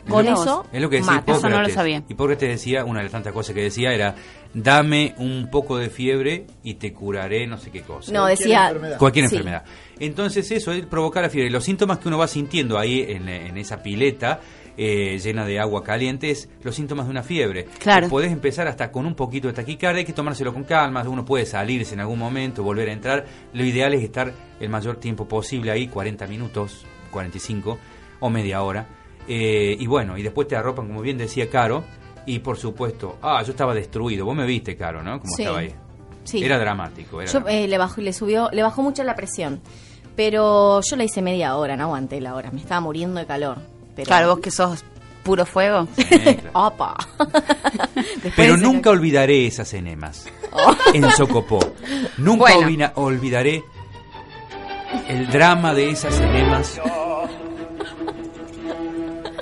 [0.09, 1.33] con eso, Es lo que decía mata.
[1.33, 1.75] Eso no lo Hipócrates.
[1.75, 2.03] sabía.
[2.09, 4.15] Hipócrates decía, una de las tantas cosas que decía era,
[4.55, 8.11] dame un poco de fiebre y te curaré no sé qué cosa.
[8.13, 8.75] No, decía...
[8.99, 9.37] Cualquier Sí.
[9.37, 9.65] enfermedad.
[9.99, 11.51] Entonces eso es provocar la fiebre.
[11.51, 14.41] Los síntomas que uno va sintiendo ahí en, en esa pileta
[14.77, 17.65] eh, llena de agua caliente es los síntomas de una fiebre.
[17.79, 18.09] Claro.
[18.09, 21.47] Podés empezar hasta con un poquito de taquicardia, hay que tomárselo con calma, uno puede
[21.47, 23.25] salirse en algún momento, volver a entrar.
[23.53, 27.79] Lo ideal es estar el mayor tiempo posible ahí, 40 minutos, 45
[28.21, 28.87] o media hora.
[29.29, 31.85] Eh, y bueno, y después te arropan, como bien decía Caro,
[32.27, 35.21] y por supuesto, ah, yo estaba destruido, vos me viste, Caro, ¿no?
[35.21, 35.43] Como Sí.
[35.43, 35.75] estaba ahí.
[36.25, 36.43] Sí.
[36.45, 37.21] Era dramático.
[37.21, 37.65] Era Yo dramático.
[37.65, 39.61] eh, le bajó, le subió, le bajó mucho la presión.
[40.17, 43.59] Pero yo la hice media hora, no aguanté la hora, me estaba muriendo de calor.
[44.01, 44.85] Pero, Claro, vos que sos
[45.23, 45.87] puro fuego.
[45.97, 46.51] Sí, claro.
[46.55, 46.97] Opa.
[48.37, 50.27] Pero de- nunca olvidaré esas enemas
[50.95, 51.61] en Socopó.
[52.19, 52.91] Nunca Bueno.
[52.95, 53.63] olvidaré
[55.09, 56.81] el drama de esas enemas.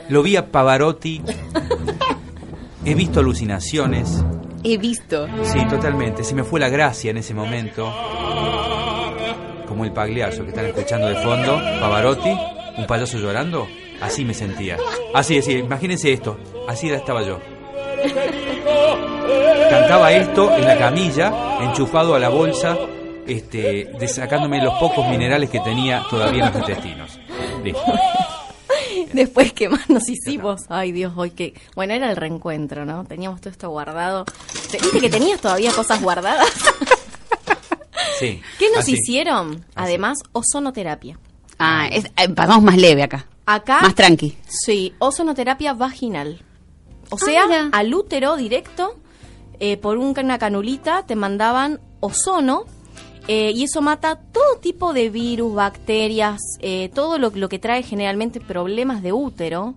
[0.08, 1.22] Lo vi a Pavarotti.
[2.84, 4.24] He visto alucinaciones.
[4.64, 5.26] He visto.
[5.44, 6.24] Sí, totalmente.
[6.24, 7.92] Se me fue la gracia en ese momento.
[9.66, 11.60] Como el pagliazo que están escuchando de fondo.
[11.80, 12.30] Pavarotti,
[12.78, 13.68] un payaso llorando.
[14.00, 14.76] Así me sentía.
[15.14, 15.52] Así, así.
[15.52, 16.38] Imagínense esto.
[16.68, 17.38] Así estaba yo.
[19.70, 22.76] Cantaba esto en la camilla, enchufado a la bolsa,
[23.26, 27.18] este, sacándome los pocos minerales que tenía todavía en los intestinos.
[27.64, 27.82] Listo.
[29.12, 30.62] Después, ¿qué más nos hicimos?
[30.68, 31.54] Ay, Dios, hoy que...
[31.74, 33.04] Bueno, era el reencuentro, ¿no?
[33.04, 34.24] Teníamos todo esto guardado.
[34.70, 36.46] Te- ¿Viste que tenías todavía cosas guardadas?
[38.18, 38.40] Sí.
[38.58, 38.94] ¿Qué nos Así.
[38.94, 39.64] hicieron?
[39.74, 41.18] Además, ozonoterapia.
[41.58, 43.26] Ah, es, eh, pasamos más leve acá.
[43.50, 43.80] Acá...
[43.82, 44.36] Más tranqui.
[44.46, 46.42] Sí, ozonoterapia vaginal.
[47.10, 47.68] O Ah, sea, mira.
[47.72, 48.96] al útero directo,
[49.58, 52.64] eh, por un- una canulita, te mandaban ozono
[53.26, 57.82] eh, y eso mata todo tipo de virus, bacterias, eh, todo lo, lo que trae
[57.82, 59.74] generalmente problemas de útero.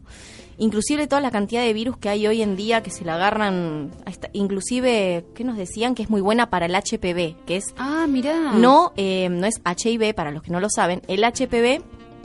[0.58, 3.92] Inclusive toda la cantidad de virus que hay hoy en día que se la agarran,
[4.06, 5.96] a esta- inclusive, ¿qué nos decían?
[5.96, 8.52] Que es muy buena para el HPV, que es Ah, mirá.
[8.54, 11.02] no, eh, no es HIV, para los que no lo saben.
[11.08, 11.82] El HPV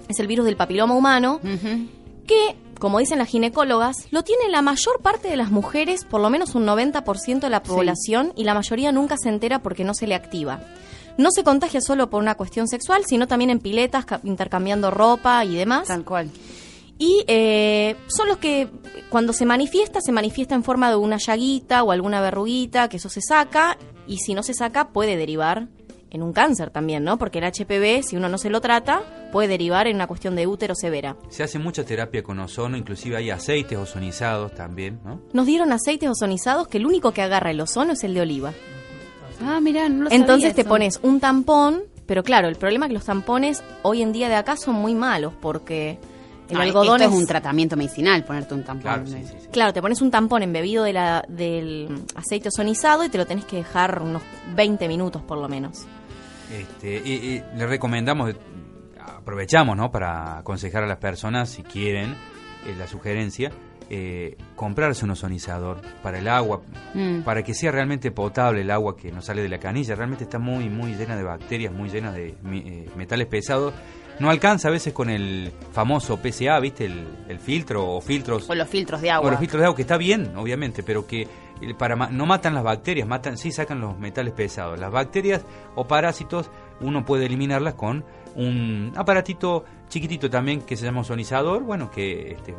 [0.08, 1.40] es el virus del papiloma humano,
[2.26, 6.30] que, como dicen las ginecólogas, lo tiene la mayor parte de las mujeres, por lo
[6.30, 10.06] menos un 90% de la población, y la mayoría nunca se entera porque no se
[10.06, 10.60] le activa.
[11.18, 15.44] No se contagia solo por una cuestión sexual, sino también en piletas, ca- intercambiando ropa
[15.44, 15.88] y demás.
[15.88, 16.30] Tal cual.
[16.98, 18.68] Y eh, son los que
[19.10, 23.08] cuando se manifiesta, se manifiesta en forma de una llaguita o alguna verruguita, que eso
[23.08, 25.68] se saca, y si no se saca puede derivar
[26.16, 27.16] en un cáncer también, ¿no?
[27.18, 30.46] Porque el HPV, si uno no se lo trata, puede derivar en una cuestión de
[30.48, 31.16] útero severa.
[31.28, 35.20] Se hace mucha terapia con ozono, inclusive hay aceites ozonizados también, ¿no?
[35.32, 38.52] Nos dieron aceites ozonizados que el único que agarra el ozono es el de oliva.
[39.42, 40.68] Ah, mira, no lo Entonces sabía te eso.
[40.70, 44.34] pones un tampón, pero claro, el problema es que los tampones hoy en día de
[44.36, 45.98] acá son muy malos porque
[46.48, 48.82] el No, algodón esto es es un tratamiento medicinal, ponerte un tampón.
[48.82, 49.48] Claro, sí, sí, sí.
[49.50, 53.44] Claro, te pones un tampón embebido de la, del aceite ozonizado y te lo tenés
[53.44, 54.22] que dejar unos
[54.54, 55.84] 20 minutos por lo menos.
[56.52, 58.34] Este, y, y le recomendamos,
[59.00, 59.90] aprovechamos, ¿no?
[59.90, 62.12] Para aconsejar a las personas, si quieren,
[62.66, 63.50] eh, la sugerencia,
[63.88, 66.62] eh, comprarse un ozonizador para el agua,
[66.94, 67.20] Mm.
[67.22, 69.94] para que sea realmente potable el agua que nos sale de la canilla.
[69.94, 73.74] Realmente está muy, muy llena de bacterias, muy llena de eh, metales pesados.
[74.18, 76.86] No alcanza a veces con el famoso PCA, ¿viste?
[76.86, 79.28] El, el filtro o filtros O los filtros de agua.
[79.28, 81.28] o los filtros de agua, que está bien, obviamente, pero que
[81.78, 84.78] para no matan las bacterias, matan sí sacan los metales pesados.
[84.78, 85.42] Las bacterias
[85.74, 86.50] o parásitos
[86.80, 88.04] uno puede eliminarlas con
[88.34, 92.54] un aparatito chiquitito también que se llama ozonizador, bueno, que este,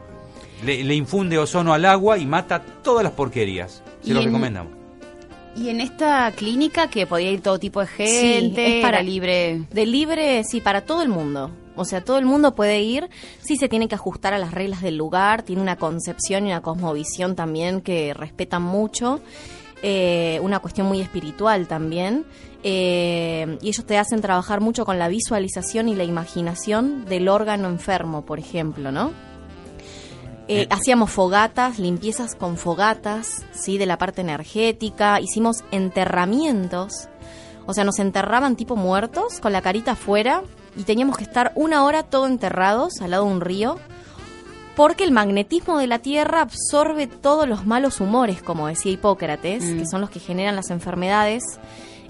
[0.65, 3.83] le, le infunde ozono al agua y mata todas las porquerías.
[4.01, 4.73] Se lo en- recomendamos.
[5.57, 9.03] Y en esta clínica que podía ir todo tipo de gente, Sí, es para- era
[9.03, 9.63] libre.
[9.71, 11.51] De libre, sí, para todo el mundo.
[11.75, 13.09] O sea, todo el mundo puede ir,
[13.41, 16.61] sí se tiene que ajustar a las reglas del lugar, tiene una concepción y una
[16.61, 19.19] cosmovisión también que respetan mucho,
[19.83, 22.25] eh, una cuestión muy espiritual también,
[22.63, 27.67] eh, y ellos te hacen trabajar mucho con la visualización y la imaginación del órgano
[27.67, 29.11] enfermo, por ejemplo, ¿no?
[30.49, 33.77] Eh, hacíamos fogatas, limpiezas con fogatas, ¿sí?
[33.77, 35.19] De la parte energética.
[35.19, 37.09] Hicimos enterramientos.
[37.65, 40.41] O sea, nos enterraban tipo muertos, con la carita afuera.
[40.77, 43.77] Y teníamos que estar una hora todo enterrados al lado de un río.
[44.75, 49.79] Porque el magnetismo de la Tierra absorbe todos los malos humores, como decía Hipócrates, Mm.
[49.79, 51.43] que son los que generan las enfermedades.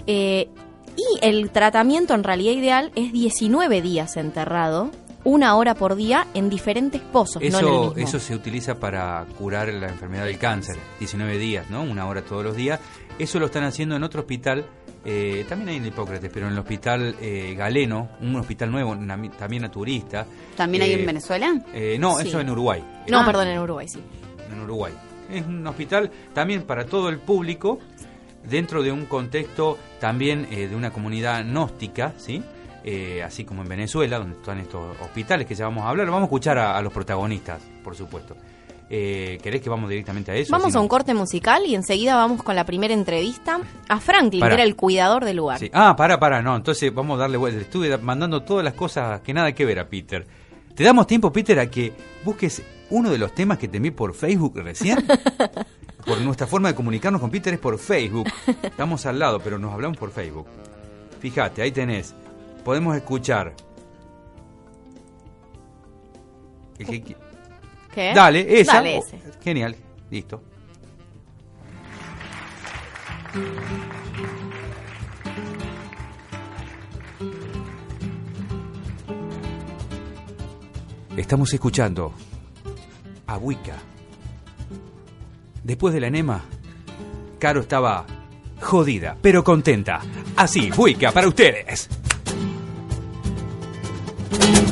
[0.06, 0.48] Eh,
[0.96, 4.90] y el tratamiento en realidad ideal es 19 días enterrado,
[5.30, 8.08] una hora por día en diferentes pozos, no en el Eso, mismo.
[8.08, 11.82] eso se utiliza para curar la enfermedad del cáncer, 19 días, ¿no?
[11.82, 12.80] Una hora todos los días.
[13.18, 14.64] Eso lo están haciendo en otro hospital,
[15.04, 18.96] eh, también hay en Hipócrates, pero en el hospital eh, Galeno, un hospital nuevo,
[19.38, 20.24] también naturista.
[20.56, 21.60] ¿También hay Eh, en Venezuela?
[21.74, 22.28] Eh, no, Sí.
[22.28, 22.82] eso en Uruguay.
[23.08, 23.26] No, Ah.
[23.26, 23.98] perdón, en Uruguay, sí.
[24.50, 24.94] en Uruguay.
[25.30, 27.78] Es un hospital también para todo el público,
[28.48, 32.42] dentro de un contexto también eh, de una comunidad gnóstica, ¿sí?
[32.84, 36.06] Eh, así como en Venezuela, donde están estos hospitales que ya vamos a hablar.
[36.06, 38.36] Vamos a escuchar a, a los protagonistas, por supuesto.
[38.90, 40.50] Eh, ¿Querés que vamos directamente a eso?
[40.52, 44.40] Vamos a no- un corte musical y enseguida vamos con la primera entrevista a Franklin,
[44.40, 45.58] que era el cuidador del lugar.
[45.58, 45.70] Sí.
[45.74, 46.56] Ah, para, para, no.
[46.56, 47.60] Entonces vamos a darle vuelta.
[47.60, 50.26] Estuve mandando todas las cosas que nada que ver a Peter.
[50.74, 51.92] ¿Te damos tiempo, Peter, a que
[52.24, 55.04] busques uno de los temas que te envié por Facebook recién?
[56.06, 58.28] por nuestra forma de comunicarnos con Peter es por Facebook.
[58.62, 60.46] Estamos al lado, pero nos hablamos por Facebook.
[61.20, 62.14] Fíjate, ahí tenés.
[62.64, 63.54] Podemos escuchar.
[66.78, 67.16] Qui-
[67.92, 68.12] ¿Qué?
[68.14, 68.74] Dale, esa.
[68.74, 69.18] Dale Oh, ese.
[69.42, 69.74] Genial,
[70.10, 70.40] listo.
[81.16, 82.12] Estamos escuchando
[83.26, 83.76] a Wicca.
[85.64, 86.42] Después de la enema,
[87.38, 88.04] Caro estaba
[88.60, 90.00] jodida, pero contenta.
[90.36, 91.88] Así, Wicca para ustedes.
[94.30, 94.67] Porque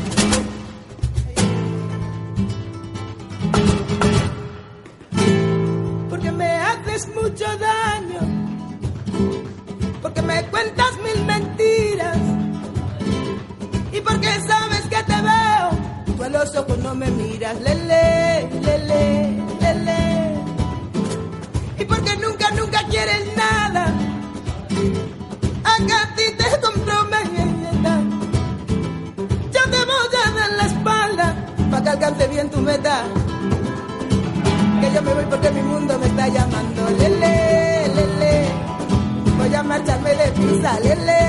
[32.36, 33.04] bien tu meta
[34.80, 36.82] que yo me voy porque mi mundo me está llamando.
[36.98, 38.32] Lele, lele,
[39.38, 40.26] voy a marcharme de.
[40.36, 41.25] Lele, lele,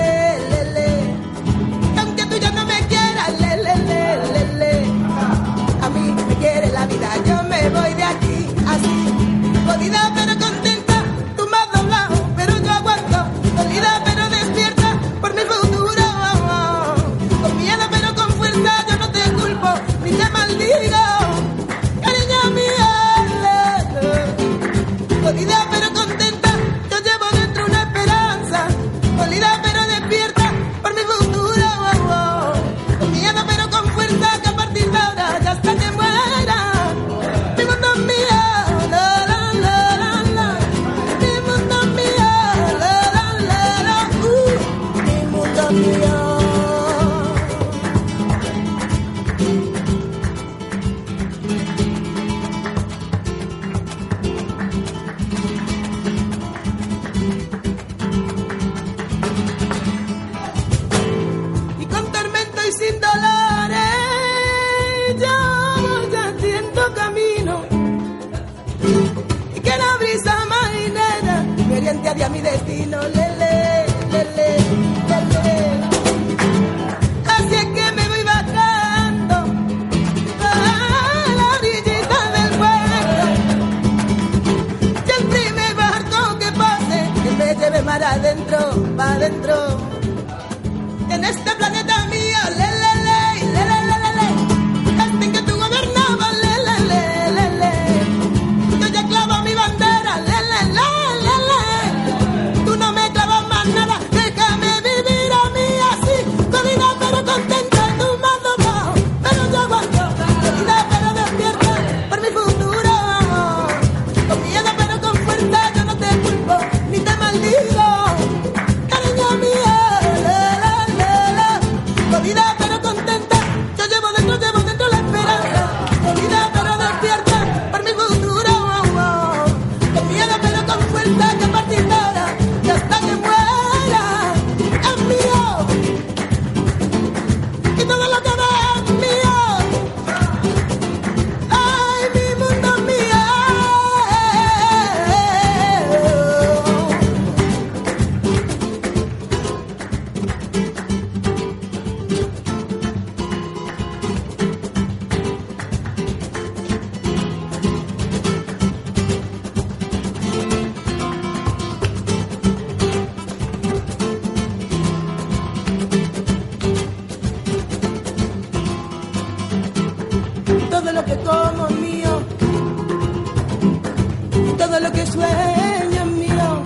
[174.77, 176.63] Todo lo que sueño es mío.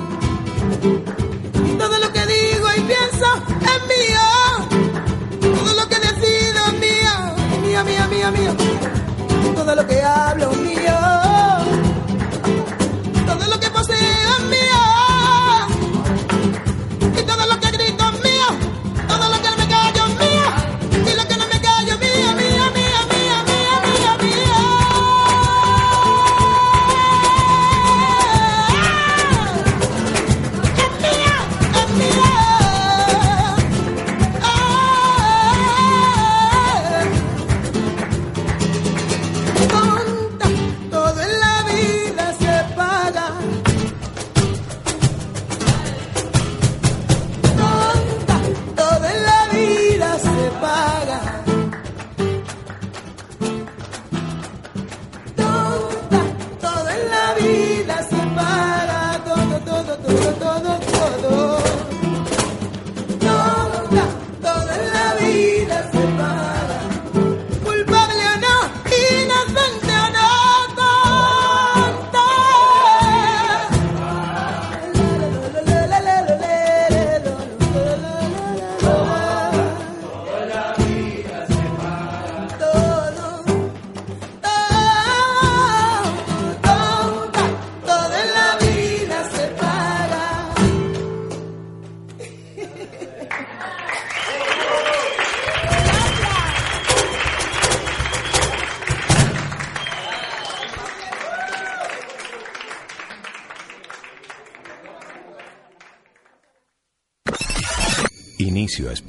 [1.80, 3.28] Todo lo que digo y pienso
[3.72, 4.26] es mío.
[5.39, 7.14] Todo lo que decido es mío.
[7.66, 8.51] Mío, mío, mío, mío.
[9.55, 10.01] Todo lo que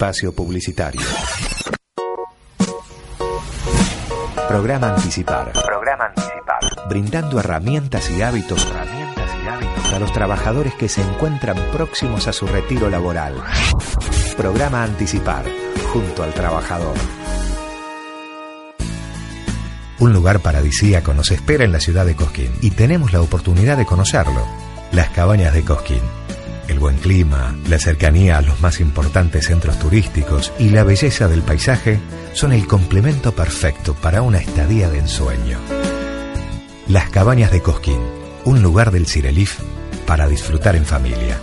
[0.03, 1.01] espacio publicitario.
[4.49, 5.53] Programa Anticipar.
[5.53, 6.89] Programa Anticipar.
[6.89, 12.33] Brindando herramientas y hábitos, herramientas y hábitos a los trabajadores que se encuentran próximos a
[12.33, 13.37] su retiro laboral.
[14.37, 15.45] Programa Anticipar.
[15.93, 16.97] Junto al trabajador.
[20.01, 23.87] Un lugar paradisíaco nos espera en la ciudad de Cosquín y tenemos la oportunidad de
[23.87, 24.45] conocerlo.
[24.91, 26.03] Las cabañas de Cosquín.
[26.83, 32.01] Buen clima, la cercanía a los más importantes centros turísticos y la belleza del paisaje
[32.33, 35.61] son el complemento perfecto para una estadía de ensueño.
[36.89, 38.01] Las cabañas de Cosquín,
[38.45, 39.61] un lugar del Cirelif
[40.09, 41.39] para disfrutar en familia.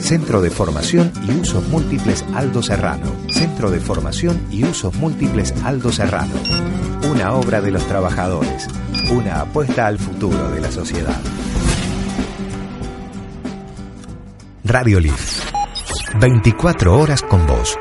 [0.00, 3.12] Centro de Formación y Usos Múltiples Aldo Serrano.
[3.28, 6.32] Centro de Formación y Usos Múltiples Aldo Serrano.
[7.12, 8.66] Una obra de los trabajadores.
[9.12, 11.20] Una apuesta al futuro de la sociedad.
[14.70, 15.16] Radio Liv.
[16.20, 17.76] 24 horas con vos.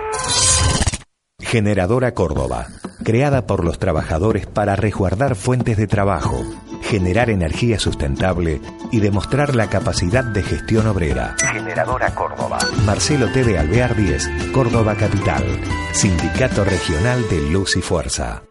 [1.39, 2.65] Generadora Córdoba.
[3.03, 6.43] Creada por los trabajadores para resguardar fuentes de trabajo,
[6.81, 8.59] generar energía sustentable
[8.91, 11.35] y demostrar la capacidad de gestión obrera.
[11.37, 12.57] Generadora Córdoba.
[12.87, 13.43] Marcelo T.
[13.43, 15.45] de Alvear 10, Córdoba Capital.
[15.91, 18.41] Sindicato Regional de Luz y Fuerza.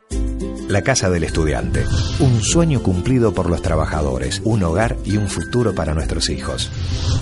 [0.68, 1.84] La Casa del Estudiante.
[2.20, 6.70] Un sueño cumplido por los trabajadores, un hogar y un futuro para nuestros hijos.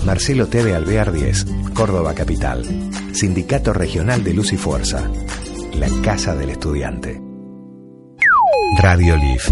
[0.05, 0.65] Marcelo T.
[0.65, 2.65] de Alvear 10, Córdoba Capital.
[3.13, 5.09] Sindicato Regional de Luz y Fuerza.
[5.75, 7.21] La Casa del Estudiante.
[8.79, 9.49] Radio Leaf.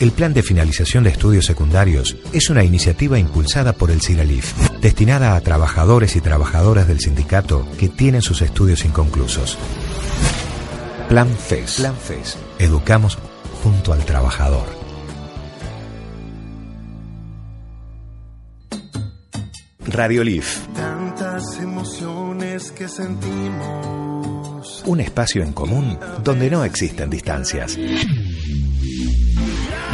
[0.00, 5.36] El Plan de Finalización de Estudios Secundarios es una iniciativa impulsada por el CIRALIF, destinada
[5.36, 9.56] a trabajadores y trabajadoras del sindicato que tienen sus estudios inconclusos.
[11.08, 11.76] Plan FES.
[11.76, 12.36] Plan FES.
[12.58, 13.18] Educamos
[13.62, 14.66] junto al trabajador.
[19.86, 20.66] Radio Leaf.
[20.74, 24.82] Tantas emociones que sentimos.
[24.86, 27.78] Un espacio en común donde no existen distancias.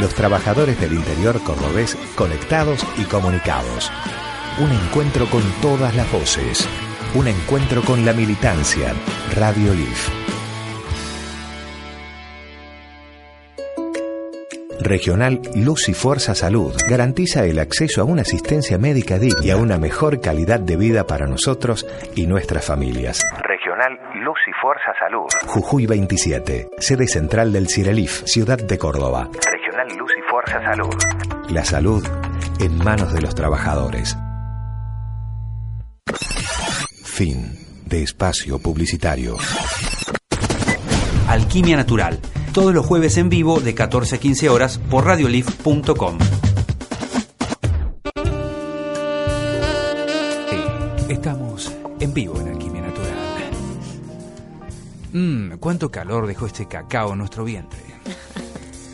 [0.01, 3.91] Los trabajadores del interior cordobés conectados y comunicados.
[4.59, 6.67] Un encuentro con todas las voces.
[7.13, 8.95] Un encuentro con la militancia.
[9.35, 10.09] Radio Leaf.
[14.79, 19.57] Regional Luz y Fuerza Salud garantiza el acceso a una asistencia médica digna y a
[19.57, 21.85] una mejor calidad de vida para nosotros
[22.15, 23.23] y nuestras familias.
[23.43, 25.27] Regional Luz y Fuerza Salud.
[25.45, 29.29] Jujuy 27, sede central del Cirelif, Ciudad de Córdoba.
[29.83, 30.93] Luz y Fuerza Salud.
[31.49, 32.05] La salud
[32.59, 34.15] en manos de los trabajadores.
[37.03, 39.37] Fin de espacio publicitario.
[41.27, 42.19] Alquimia Natural.
[42.53, 46.17] Todos los jueves en vivo de 14 a 15 horas por radiolif.com.
[51.09, 53.15] Estamos en vivo en Alquimia Natural.
[55.13, 57.79] Mmm, cuánto calor dejó este cacao en nuestro vientre.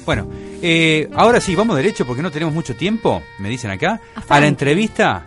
[0.07, 0.29] Bueno,
[0.61, 4.47] eh, ahora sí, vamos derecho porque no tenemos mucho tiempo, me dicen acá, a la
[4.47, 5.25] entrevista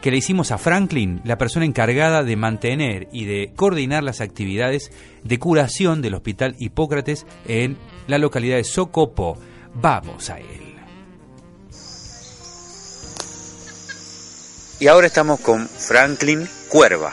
[0.00, 4.90] que le hicimos a Franklin, la persona encargada de mantener y de coordinar las actividades
[5.22, 7.76] de curación del Hospital Hipócrates en
[8.06, 9.38] la localidad de Socopo.
[9.74, 10.70] Vamos a él.
[14.80, 17.12] Y ahora estamos con Franklin Cuerva.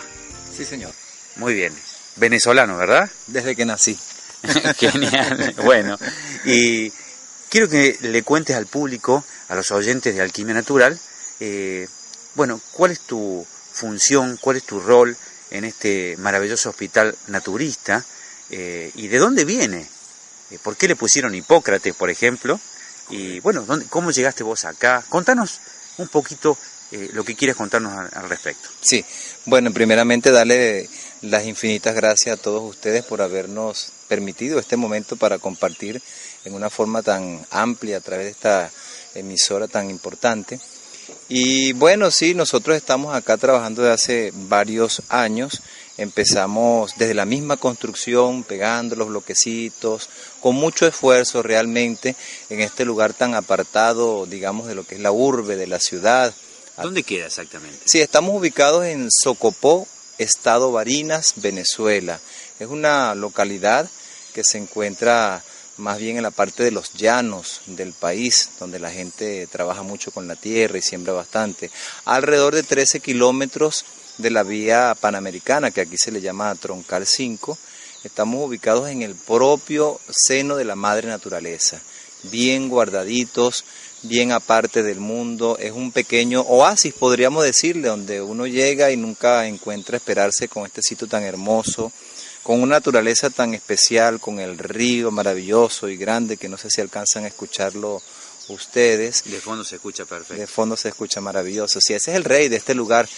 [0.53, 0.91] Sí, señor.
[1.35, 1.73] Muy bien.
[2.15, 3.09] Venezolano, ¿verdad?
[3.27, 3.97] Desde que nací.
[4.77, 5.53] Genial.
[5.65, 5.97] bueno,
[6.45, 6.91] y
[7.49, 10.99] quiero que le cuentes al público, a los oyentes de Alquimia Natural,
[11.39, 11.87] eh,
[12.35, 15.15] bueno, ¿cuál es tu función, cuál es tu rol
[15.51, 18.05] en este maravilloso hospital naturista?
[18.49, 19.87] Eh, ¿Y de dónde viene?
[20.51, 22.59] Eh, ¿Por qué le pusieron Hipócrates, por ejemplo?
[23.09, 25.03] Y bueno, ¿dónde, ¿cómo llegaste vos acá?
[25.09, 25.59] Contanos
[25.97, 26.57] un poquito
[26.91, 28.69] eh, lo que quieres contarnos al, al, respecto.
[28.81, 29.03] Sí,
[29.45, 30.89] bueno, primeramente darle
[31.21, 36.01] las infinitas gracias a todos ustedes por habernos permitido este momento para compartir
[36.47, 38.71] en una forma tan amplia a través de esta
[39.13, 40.59] emisora tan importante.
[41.29, 45.61] Y bueno, sí, nosotros estamos acá trabajando desde hace varios años.
[45.97, 50.09] Empezamos desde la misma construcción, pegando los bloquecitos,
[50.41, 52.15] con mucho esfuerzo realmente
[52.49, 56.33] en este lugar tan apartado, digamos, de lo que es la urbe, de la ciudad.
[56.77, 57.79] ¿Dónde queda exactamente?
[57.85, 59.87] Sí, estamos ubicados en Socopó,
[60.17, 62.19] Estado Barinas, Venezuela.
[62.59, 63.89] Es una localidad
[64.33, 65.43] que se encuentra
[65.77, 70.11] más bien en la parte de los llanos del país, donde la gente trabaja mucho
[70.11, 71.71] con la tierra y siembra bastante.
[72.05, 73.85] Alrededor de 13 kilómetros
[74.17, 77.57] de la vía panamericana, que aquí se le llama Troncal 5,
[78.03, 81.79] estamos ubicados en el propio seno de la madre naturaleza,
[82.23, 83.63] bien guardaditos,
[84.03, 89.47] bien aparte del mundo, es un pequeño oasis, podríamos decirle, donde uno llega y nunca
[89.47, 91.91] encuentra esperarse con este sitio tan hermoso,
[92.47, 96.79] con una naturaleza tan especial, con el río maravilloso y grande que no sé si
[96.79, 98.01] alcanzan a escucharlo
[98.47, 99.25] ustedes.
[99.25, 100.39] De fondo se escucha perfecto.
[100.39, 101.81] De fondo se escucha maravilloso.
[101.81, 103.09] Sí, ese es el rey de este lugar.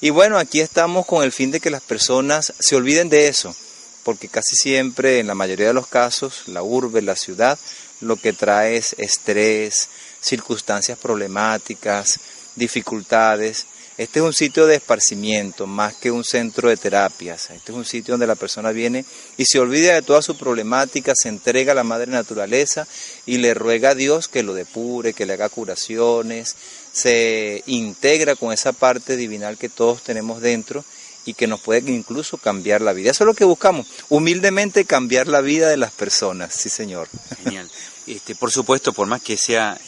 [0.00, 3.56] Y bueno, aquí estamos con el fin de que las personas se olviden de eso,
[4.04, 7.58] porque casi siempre, en la mayoría de los casos, la urbe, la ciudad,
[8.00, 9.88] lo que trae es estrés,
[10.20, 12.20] circunstancias problemáticas,
[12.54, 13.66] dificultades.
[13.98, 17.48] Este es un sitio de esparcimiento más que un centro de terapias.
[17.50, 19.06] Este es un sitio donde la persona viene
[19.38, 22.86] y se olvida de toda su problemática, se entrega a la madre naturaleza
[23.24, 26.56] y le ruega a Dios que lo depure, que le haga curaciones,
[26.92, 30.84] se integra con esa parte divinal que todos tenemos dentro
[31.24, 33.12] y que nos puede incluso cambiar la vida.
[33.12, 37.08] Eso es lo que buscamos, humildemente cambiar la vida de las personas, sí señor.
[37.42, 37.70] Genial.
[38.06, 39.78] Este, por supuesto, por más que sea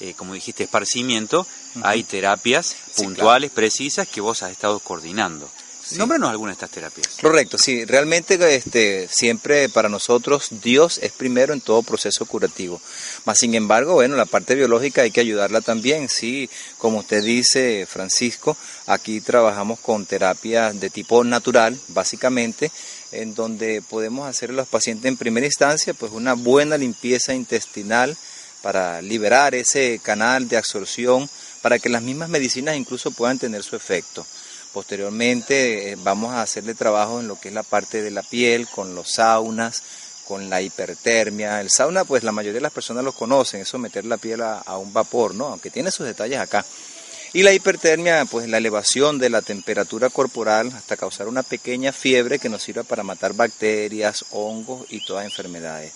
[0.00, 1.46] eh, como dijiste, esparcimiento,
[1.82, 5.50] hay terapias puntuales, precisas, que vos has estado coordinando.
[5.92, 7.16] Nómbranos alguna de estas terapias.
[7.20, 12.80] Correcto, sí, realmente este, siempre para nosotros Dios es primero en todo proceso curativo.
[13.24, 17.86] Mas sin embargo, bueno, la parte biológica hay que ayudarla también, sí, como usted dice,
[17.88, 22.72] Francisco, aquí trabajamos con terapias de tipo natural, básicamente,
[23.12, 28.16] en donde podemos hacer a los pacientes en primera instancia pues una buena limpieza intestinal
[28.66, 31.30] para liberar ese canal de absorción
[31.62, 34.26] para que las mismas medicinas incluso puedan tener su efecto.
[34.72, 38.66] Posteriormente eh, vamos a hacerle trabajo en lo que es la parte de la piel,
[38.66, 39.84] con los saunas,
[40.26, 41.60] con la hipertermia.
[41.60, 44.58] El sauna, pues la mayoría de las personas lo conocen, es someter la piel a,
[44.58, 45.46] a un vapor, ¿no?
[45.46, 46.64] Aunque tiene sus detalles acá.
[47.34, 52.40] Y la hipertermia, pues la elevación de la temperatura corporal hasta causar una pequeña fiebre
[52.40, 55.92] que nos sirva para matar bacterias, hongos y todas enfermedades.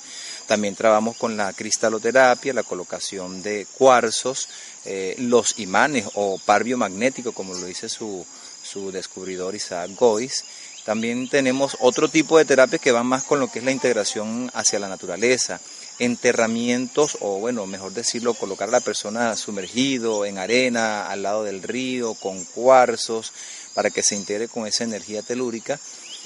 [0.50, 4.48] También trabajamos con la cristaloterapia, la colocación de cuarzos,
[4.84, 8.26] eh, los imanes o par biomagnético, como lo dice su,
[8.60, 10.44] su descubridor Isaac Gois.
[10.84, 14.50] También tenemos otro tipo de terapias que van más con lo que es la integración
[14.52, 15.60] hacia la naturaleza,
[16.00, 21.62] enterramientos o bueno, mejor decirlo, colocar a la persona sumergido en arena al lado del
[21.62, 23.32] río con cuarzos
[23.72, 25.78] para que se integre con esa energía telúrica.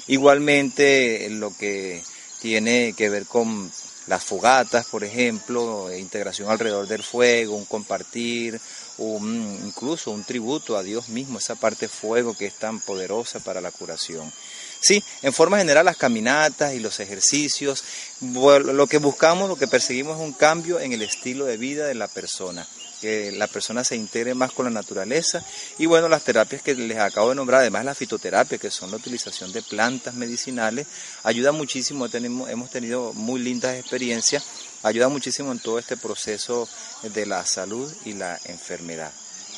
[0.07, 2.01] Igualmente lo que
[2.41, 3.71] tiene que ver con
[4.07, 8.59] las fogatas, por ejemplo, integración alrededor del fuego, un compartir,
[8.97, 13.61] un, incluso un tributo a Dios mismo, esa parte fuego que es tan poderosa para
[13.61, 14.31] la curación.
[14.79, 17.83] Sí, en forma general las caminatas y los ejercicios,
[18.21, 21.95] lo que buscamos, lo que perseguimos es un cambio en el estilo de vida de
[21.95, 22.67] la persona,
[23.01, 25.43] que la persona se integre más con la naturaleza.
[25.77, 28.97] Y bueno, las terapias que les acabo de nombrar, además la fitoterapia, que son la
[28.97, 30.87] utilización de plantas medicinales,
[31.23, 34.43] ayuda muchísimo, tenemos, hemos tenido muy lindas experiencias,
[34.83, 36.67] ayuda muchísimo en todo este proceso
[37.03, 39.11] de la salud y la enfermedad.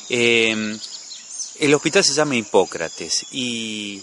[0.08, 0.78] Eh,
[1.58, 4.02] el hospital se llama Hipócrates y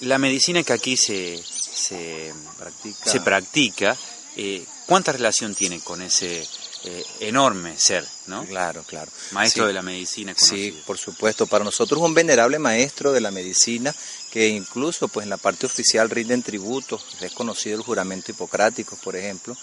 [0.00, 3.96] la medicina que aquí se, se practica, se practica
[4.36, 6.46] eh, ¿cuánta relación tiene con ese
[6.86, 8.44] eh, enorme ser, ¿no?
[8.44, 9.10] Claro, claro.
[9.32, 9.68] Maestro Sí.
[9.68, 10.56] de la medicina conocido.
[10.56, 11.46] Sí, por supuesto.
[11.46, 13.94] Para nosotros un venerable maestro de la medicina
[14.30, 19.16] que incluso pues en la parte oficial rinden tributos, es conocido el juramento hipocrático, por
[19.16, 19.56] ejemplo.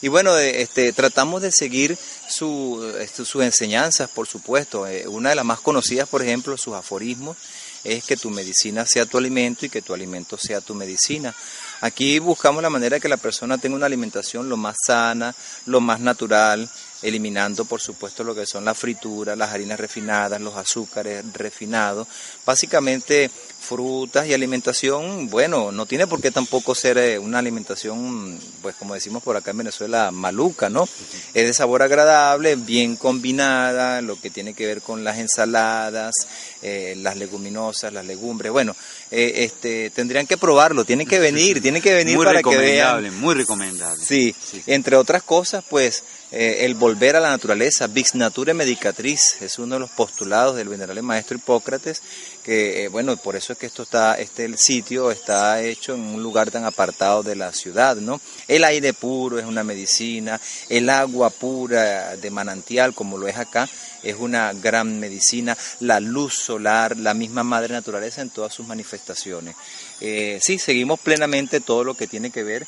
[0.00, 1.96] Y bueno, eh, este, tratamos de seguir
[2.28, 4.86] su, este, sus enseñanzas, por supuesto.
[4.86, 7.36] Eh, una de las más conocidas, por ejemplo, sus aforismos,
[7.84, 11.34] es que tu medicina sea tu alimento y que tu alimento sea tu medicina.
[11.80, 15.34] Aquí buscamos la manera de que la persona tenga una alimentación lo más sana,
[15.66, 16.68] lo más natural,
[17.02, 22.08] eliminando por supuesto lo que son las frituras, las harinas refinadas, los azúcares refinados,
[22.44, 28.74] básicamente frutas y alimentación, bueno, no tiene por qué tampoco ser eh, una alimentación, pues
[28.76, 30.88] como decimos por acá en Venezuela, maluca, ¿no?
[31.34, 36.14] Es de sabor agradable, bien combinada, lo que tiene que ver con las ensaladas,
[36.62, 38.74] eh, las leguminosas, las legumbres, bueno,
[39.10, 43.10] eh, este, tendrían que probarlo, tienen que venir, tienen que venir muy para que recomendable,
[43.10, 43.20] vean.
[43.20, 44.04] muy recomendable.
[44.04, 44.34] Sí,
[44.66, 49.76] entre otras cosas, pues eh, el volver a la naturaleza, Vix Nature Medicatriz, es uno
[49.76, 52.02] de los postulados del venerable maestro Hipócrates,
[52.42, 56.02] que eh, bueno, por eso es que esto está, este el sitio está hecho en
[56.02, 58.20] un lugar tan apartado de la ciudad, ¿no?
[58.46, 60.38] El aire puro es una medicina,
[60.68, 63.66] el agua pura de manantial, como lo es acá,
[64.02, 69.56] es una gran medicina, la luz solar, la misma madre naturaleza en todas sus manifestaciones.
[70.00, 72.66] Eh, sí, seguimos plenamente todo lo que tiene que ver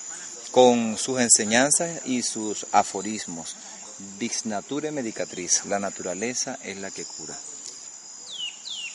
[0.50, 3.56] con sus enseñanzas y sus aforismos.
[4.18, 7.38] Vix Nature Medicatriz, la naturaleza es la que cura.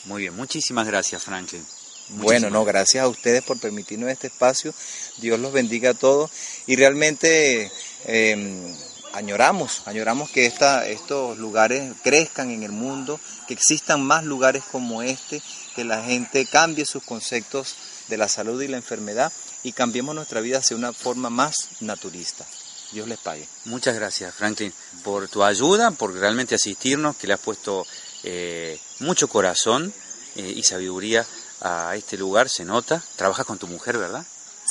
[0.06, 1.66] Muy bien, muchísimas gracias, Franklin.
[2.10, 4.74] Bueno, no, gracias a ustedes por permitirnos este espacio.
[5.18, 6.30] Dios los bendiga a todos
[6.68, 7.72] y realmente
[8.06, 8.76] eh,
[9.16, 15.02] añoramos, añoramos que esta, estos lugares crezcan en el mundo, que existan más lugares como
[15.02, 15.42] este,
[15.76, 17.76] que la gente cambie sus conceptos
[18.10, 19.32] de la salud y la enfermedad
[19.64, 22.46] y cambiemos nuestra vida hacia una forma más naturista.
[22.92, 23.48] Dios les pague.
[23.66, 27.86] Muchas gracias, Franklin, por tu ayuda, por realmente asistirnos, que le has puesto
[28.24, 29.94] eh, mucho corazón
[30.36, 31.26] eh, y sabiduría
[31.62, 33.02] a este lugar, se nota.
[33.16, 34.26] Trabajas con tu mujer, ¿verdad?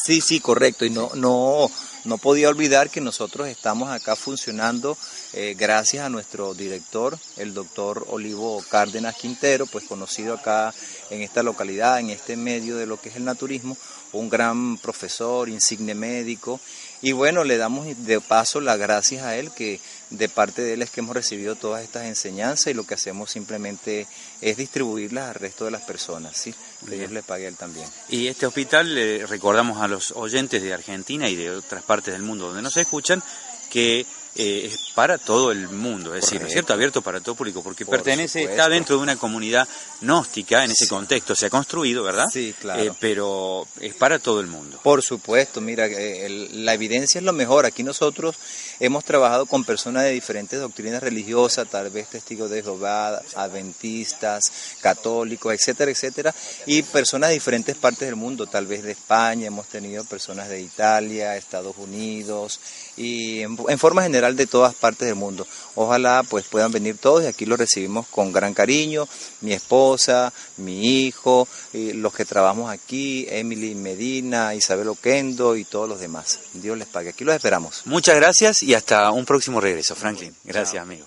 [0.05, 0.85] Sí, sí, correcto.
[0.85, 1.71] Y no, no,
[2.05, 4.99] no podía olvidar que nosotros estamos acá funcionando
[5.33, 10.75] eh, gracias a nuestro director, el doctor Olivo Cárdenas Quintero, pues conocido acá
[11.09, 13.79] en esta localidad, en este medio de lo que es el naturismo,
[14.13, 16.61] un gran profesor, insigne médico.
[17.03, 19.81] Y bueno, le damos de paso las gracias a él, que
[20.11, 23.31] de parte de él es que hemos recibido todas estas enseñanzas y lo que hacemos
[23.31, 24.07] simplemente
[24.41, 26.55] es distribuirlas al resto de las personas, ¿sí?
[26.89, 27.87] Que Dios le pague a él también.
[28.09, 32.23] Y este hospital, eh, recordamos a los oyentes de Argentina y de otras partes del
[32.23, 33.23] mundo donde nos escuchan,
[33.71, 34.07] que
[34.37, 36.73] eh, es para todo el mundo, es decir, ¿no es cierto?
[36.73, 38.51] Abierto para todo público, porque Por pertenece, supuesto.
[38.51, 39.69] está dentro de una comunidad
[40.01, 42.27] gnóstica, en ese contexto se ha construido, ¿verdad?
[42.33, 42.83] Sí, claro.
[42.83, 44.79] Eh, pero es para todo el mundo.
[44.83, 47.65] Por supuesto, mira, eh, el- la evidencia es lo mejor.
[47.67, 48.35] Aquí nosotros
[48.81, 54.43] hemos trabajado con personas de diferentes doctrinas religiosas, tal vez testigos de Jehová, adventistas,
[54.81, 56.35] católicos, etcétera, etcétera,
[56.67, 60.61] y personas de diferentes partes del mundo, tal vez de España, hemos tenido personas de
[60.61, 62.61] Italia, Estados Unidos
[62.97, 65.47] y en, forma general de todas partes del mundo.
[65.75, 69.09] Ojalá pues puedan venir todos y aquí los recibimos con gran cariño,
[69.41, 75.89] mi esposa, mi hijo, y los que trabajamos aquí, Emily Medina, Isabel Oquendo y todos
[75.89, 76.41] los demás.
[76.55, 77.11] Dios les pague.
[77.11, 77.83] Aquí los esperamos.
[77.85, 80.35] Muchas gracias y hasta un próximo regreso, Franklin.
[80.45, 81.05] Gracias, amigo.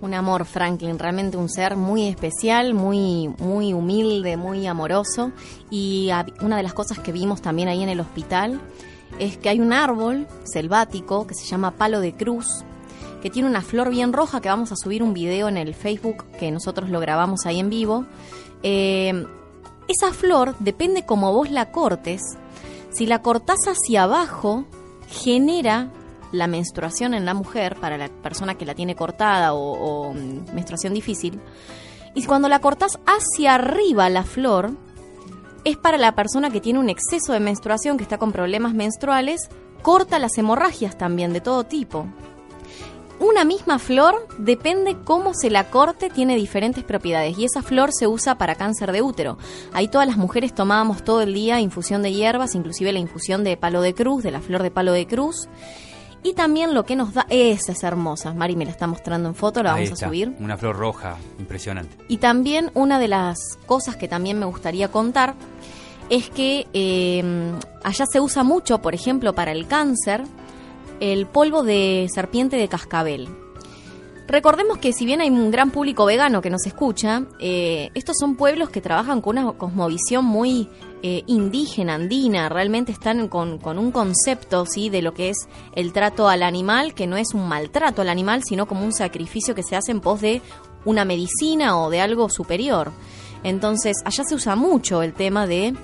[0.00, 5.32] Un amor, Franklin, realmente un ser muy especial, muy, muy humilde, muy amoroso.
[5.70, 8.60] Y una de las cosas que vimos también ahí en el hospital
[9.18, 12.64] es que hay un árbol selvático que se llama palo de cruz,
[13.20, 16.24] que tiene una flor bien roja, que vamos a subir un video en el Facebook,
[16.38, 18.06] que nosotros lo grabamos ahí en vivo.
[18.62, 19.26] Eh,
[19.90, 22.22] esa flor, depende como vos la cortes,
[22.92, 24.64] si la cortás hacia abajo,
[25.08, 25.90] genera
[26.32, 30.54] la menstruación en la mujer, para la persona que la tiene cortada o, o, mm,
[30.54, 31.40] menstruación difícil.
[32.14, 34.72] Y cuando la cortás hacia arriba la flor,
[35.64, 39.48] es para la persona que tiene un exceso de menstruación, que está con problemas menstruales,
[39.82, 42.06] corta las hemorragias también de todo tipo.
[43.20, 48.06] Una misma flor, depende cómo se la corte, tiene diferentes propiedades y esa flor se
[48.06, 49.36] usa para cáncer de útero.
[49.74, 53.58] Ahí todas las mujeres tomábamos todo el día infusión de hierbas, inclusive la infusión de
[53.58, 55.50] palo de cruz, de la flor de palo de cruz.
[56.22, 59.34] Y también lo que nos da, esa es hermosa, Mari me la está mostrando en
[59.34, 60.34] foto, la Ahí vamos a subir.
[60.40, 61.98] Una flor roja, impresionante.
[62.08, 65.34] Y también una de las cosas que también me gustaría contar
[66.08, 67.52] es que eh,
[67.84, 70.24] allá se usa mucho, por ejemplo, para el cáncer,
[71.00, 73.28] el polvo de serpiente de cascabel.
[74.30, 78.36] Recordemos que si bien hay un gran público vegano que nos escucha, eh, estos son
[78.36, 80.68] pueblos que trabajan con una cosmovisión muy
[81.02, 84.88] eh, indígena, andina, realmente están con, con un concepto ¿sí?
[84.88, 88.44] de lo que es el trato al animal, que no es un maltrato al animal,
[88.44, 90.42] sino como un sacrificio que se hace en pos de
[90.84, 92.92] una medicina o de algo superior.
[93.42, 95.74] Entonces, allá se usa mucho el tema de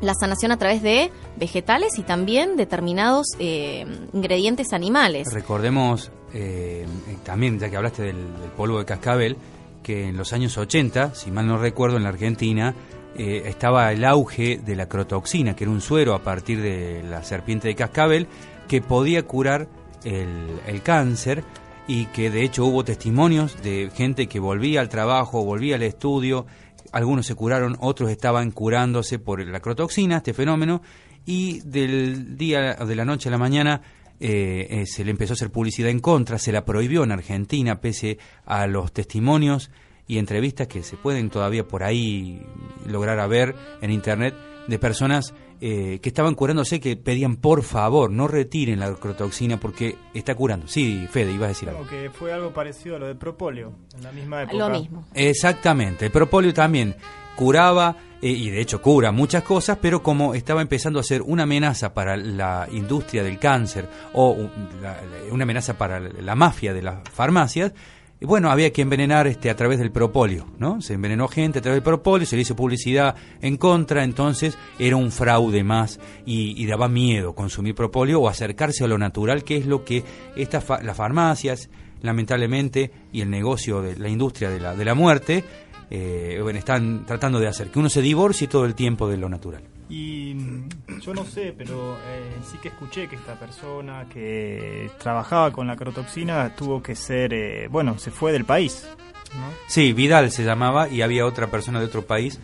[0.00, 5.32] la sanación a través de vegetales y también determinados eh, ingredientes animales.
[5.32, 8.16] Recordemos eh, eh, también, ya que hablaste del,
[8.56, 9.36] polvo de cascabel,
[9.82, 12.74] que en los años 80, si mal no recuerdo, en la Argentina
[13.16, 17.68] estaba el auge de la crotoxina, que era un suero a partir de la serpiente
[17.68, 18.28] de cascabel
[18.66, 19.68] que podía curar
[20.04, 21.44] el cáncer
[21.90, 26.46] y que de hecho hubo testimonios de gente que volvía al trabajo, volvía al estudio,
[26.92, 30.82] algunos se curaron, otros estaban curándose por la crotoxina, este fenómeno,
[31.26, 33.82] y del día, de la noche a la mañana,
[34.18, 37.80] eh, eh, se le empezó a hacer publicidad en contra, se la prohibió en Argentina,
[37.80, 39.70] pese a los testimonios
[40.06, 42.42] y entrevistas que se pueden todavía por ahí
[42.86, 44.34] lograr a ver en internet
[44.66, 49.96] de personas eh, que estaban curándose, que pedían por favor no retiren la crotoxina porque
[50.14, 50.66] está curando.
[50.68, 51.80] Sí, Fede, ibas a decir algo.
[51.80, 54.56] Como que fue algo parecido a lo de propóleo, en la misma época.
[54.56, 55.04] Lo mismo.
[55.14, 56.94] Exactamente, el propóleo también
[57.36, 61.44] curaba eh, y de hecho cura muchas cosas, pero como estaba empezando a ser una
[61.44, 64.50] amenaza para la industria del cáncer o un-
[64.82, 67.72] la- la- una amenaza para la mafia de las farmacias,
[68.20, 70.82] y bueno, había que envenenar este a través del propóleo, ¿no?
[70.82, 74.96] Se envenenó gente a través del propóleo, se le hizo publicidad en contra, entonces era
[74.96, 79.66] un fraude más y, daba miedo consumir propóleo o acercarse a lo natural, que es
[79.66, 80.04] lo que
[80.36, 81.70] estas fa- las farmacias,
[82.02, 85.44] lamentablemente, y el negocio de la industria de la, de la muerte,
[85.90, 89.62] eh, están tratando de hacer, que uno se divorcie todo el tiempo de lo natural.
[89.90, 90.68] Y mm,
[91.00, 95.76] yo no sé, pero eh, sí que escuché que esta persona que trabajaba con la
[95.76, 98.86] crotoxina tuvo que ser, eh, bueno, se fue del país.
[99.34, 99.42] ¿no?
[99.66, 102.38] Sí, Vidal se llamaba y había otra persona de otro país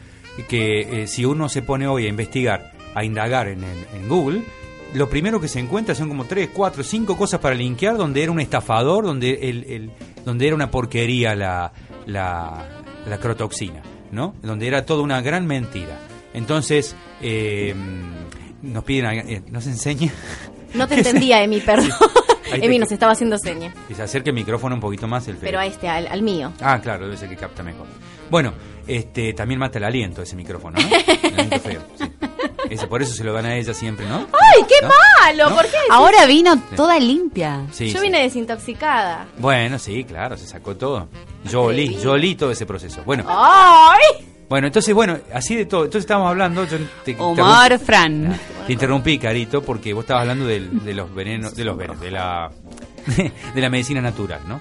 [0.49, 4.43] que eh, si uno se pone hoy a investigar, a indagar en, el- en Google,
[4.95, 8.33] lo primero que se encuentra son como tres, cuatro, cinco cosas para linkear donde era
[8.33, 9.91] un estafador, donde, el, el-
[10.25, 11.73] donde era una porquería la,
[12.07, 13.83] la, la crotoxina,
[14.13, 14.35] ¿no?
[14.43, 15.99] Donde era toda una gran mentira.
[16.37, 17.75] Entonces, eh,
[18.63, 20.13] nos piden, eh, nos enseña...
[20.75, 21.91] No te entendía, Emi, perdón.
[22.53, 23.75] Emi nos estaba haciendo señas.
[23.89, 25.37] Que se acerque el micrófono un poquito más el.
[25.37, 26.53] Pero a este, al, al mío.
[26.61, 27.87] Ah, claro, debe ser que capta mejor.
[28.31, 28.53] Bueno,
[28.87, 30.87] este también mata el aliento ese micrófono, ¿no?
[31.23, 32.05] El aliento feo, sí.
[32.71, 34.17] Ese, por eso se lo dan a ella siempre, ¿no?
[34.33, 34.89] ¡Ay, qué ¿No?
[34.89, 35.51] malo!
[35.51, 35.57] ¿No?
[35.57, 35.77] ¿Por qué?
[35.89, 37.65] Ahora vino toda limpia.
[37.71, 38.07] Sí, Yo sí.
[38.07, 39.27] vine desintoxicada.
[39.39, 41.09] Bueno, sí, claro, se sacó todo.
[41.45, 43.03] Yo olí, yo olí todo ese proceso.
[43.07, 44.27] Bueno, ¡Ay!
[44.49, 45.85] Bueno, entonces, bueno, así de todo.
[45.85, 46.65] Entonces estábamos hablando.
[46.67, 48.41] Yo te, Omar interrumpí- Fran.
[48.67, 52.11] Te interrumpí, Carito, porque vos estabas hablando del- de los venenos, de los venenos, de
[52.13, 52.51] la,
[53.55, 54.61] de la medicina natural, ¿no?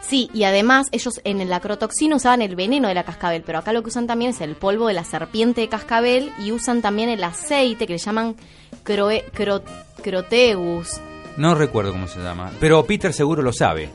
[0.00, 3.72] Sí, y además ellos en el acrotoxina usaban el veneno de la cascabel, pero acá
[3.72, 7.08] lo que usan también es el polvo de la serpiente de cascabel y usan también
[7.08, 8.36] el aceite que le llaman
[8.84, 9.62] croe- cro-
[10.02, 11.00] croteus.
[11.36, 13.90] No recuerdo cómo se llama, pero Peter seguro lo sabe.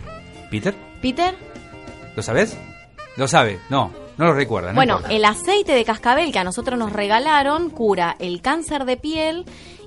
[0.50, 0.74] ¿Peter?
[1.02, 1.34] ¿Peter?
[2.14, 2.56] ¿Lo sabes?
[3.16, 3.58] ¿Lo sabe?
[3.68, 4.70] No, no lo recuerda.
[4.70, 5.14] no bueno, importa.
[5.16, 9.44] el aceite de cascabel que a nosotros nos regalaron cura el cáncer de piel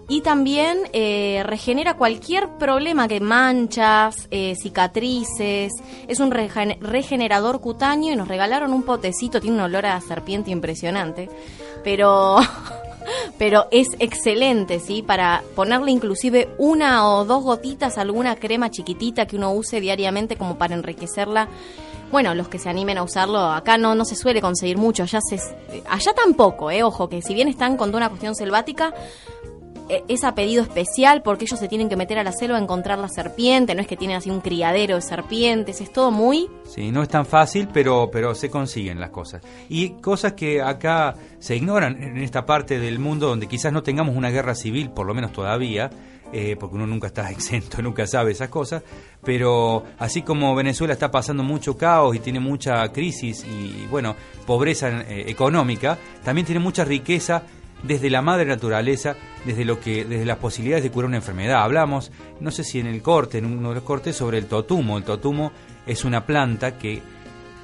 [0.07, 5.71] y también eh, regenera cualquier problema que manchas, eh, cicatrices.
[6.07, 10.49] Es un regen- regenerador cutáneo y nos regalaron un potecito, tiene un olor a serpiente
[10.51, 11.29] impresionante,
[11.83, 12.37] pero
[13.37, 15.01] pero es excelente, ¿sí?
[15.03, 20.35] Para ponerle inclusive una o dos gotitas a alguna crema chiquitita que uno use diariamente
[20.37, 21.47] como para enriquecerla.
[22.11, 25.19] Bueno, los que se animen a usarlo, acá no, no se suele conseguir mucho, allá,
[25.21, 25.39] se,
[25.87, 28.93] allá tampoco, eh, ojo, que si bien están con toda una cuestión selvática,
[29.89, 32.61] eh, es a pedido especial porque ellos se tienen que meter a la selva a
[32.61, 36.47] encontrar la serpiente, no es que tienen así un criadero de serpientes, es todo muy
[36.63, 39.41] Sí, no es tan fácil, pero, pero se consiguen las cosas.
[39.67, 44.15] Y cosas que acá se ignoran en esta parte del mundo donde quizás no tengamos
[44.15, 45.89] una guerra civil, por lo menos todavía,
[46.31, 48.83] eh, porque uno nunca está exento, nunca sabe esas cosas,
[49.23, 54.15] pero así como Venezuela está pasando mucho caos y tiene mucha crisis y, bueno,
[54.45, 57.43] pobreza eh, económica, también tiene mucha riqueza
[57.83, 59.15] desde la madre naturaleza,
[59.45, 61.63] desde lo que, desde las posibilidades de curar una enfermedad.
[61.63, 64.97] Hablamos, no sé si en el corte, en uno de los cortes, sobre el totumo.
[64.97, 65.51] El totumo
[65.87, 67.01] es una planta que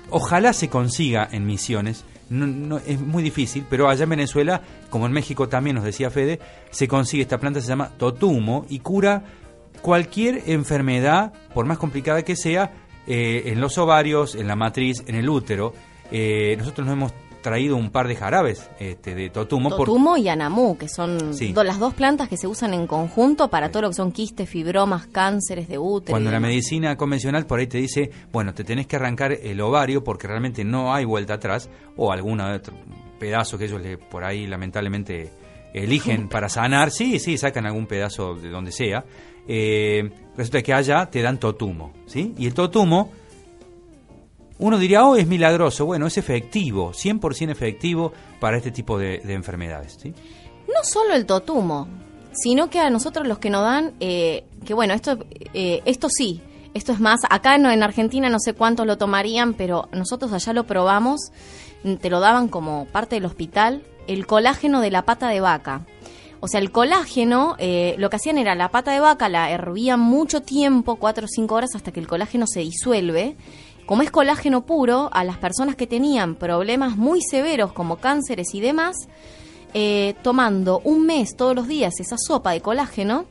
[0.10, 2.06] ojalá se consiga en misiones.
[2.30, 6.10] No, no- es muy difícil, pero allá en Venezuela, como en México también nos decía
[6.10, 6.40] Fede,
[6.72, 9.24] se consigue esta planta, se llama totumo y cura
[9.82, 12.74] cualquier enfermedad, por más complicada que sea,
[13.08, 15.74] eh, en los ovarios, en la matriz, en el útero.
[16.12, 17.14] Eh, nosotros nos hemos
[17.46, 19.70] traído un par de jarabes este, de totumo.
[19.70, 21.54] por- Totumo y Anamú, que son Sí.
[21.54, 24.50] do- las dos plantas que se usan en conjunto para todo lo que son quistes,
[24.50, 26.12] fibromas, cánceres de útero.
[26.14, 30.04] Cuando la medicina convencional por ahí te dice, bueno, te tenés que arrancar el ovario
[30.04, 32.74] porque realmente no hay vuelta atrás, o algún otro
[33.20, 35.32] pedazo que ellos le, por ahí lamentablemente
[35.74, 39.06] eligen para sanar, sí, sí, sacan algún pedazo de donde sea.
[39.48, 42.34] Eh, resulta que allá te dan totumo, ¿sí?
[42.38, 43.12] Y el totumo,
[44.60, 45.86] uno diría, oh, es milagroso.
[45.86, 50.14] Bueno, es efectivo, 100% efectivo para este tipo de, de enfermedades, ¿sí?
[50.68, 51.88] No solo el totumo,
[52.36, 55.20] sino que a nosotros los que nos dan, eh, que bueno, esto,
[55.54, 56.42] eh, esto sí,
[56.74, 60.66] esto es más, acá en Argentina no sé cuántos lo tomarían, pero nosotros allá lo
[60.66, 61.32] probamos,
[61.84, 65.86] mm, te lo daban como parte del hospital, el colágeno de la pata de vaca.
[66.42, 70.00] O sea, el colágeno, eh, lo que hacían era la pata de vaca, la hervían
[70.00, 73.36] mucho tiempo, cuatro o cinco horas, hasta que el colágeno se disuelve.
[73.86, 78.60] Como es colágeno puro, a las personas que tenían problemas muy severos como cánceres y
[78.60, 78.96] demás,
[79.74, 83.26] eh, tomando un mes todos los días esa sopa de colágeno,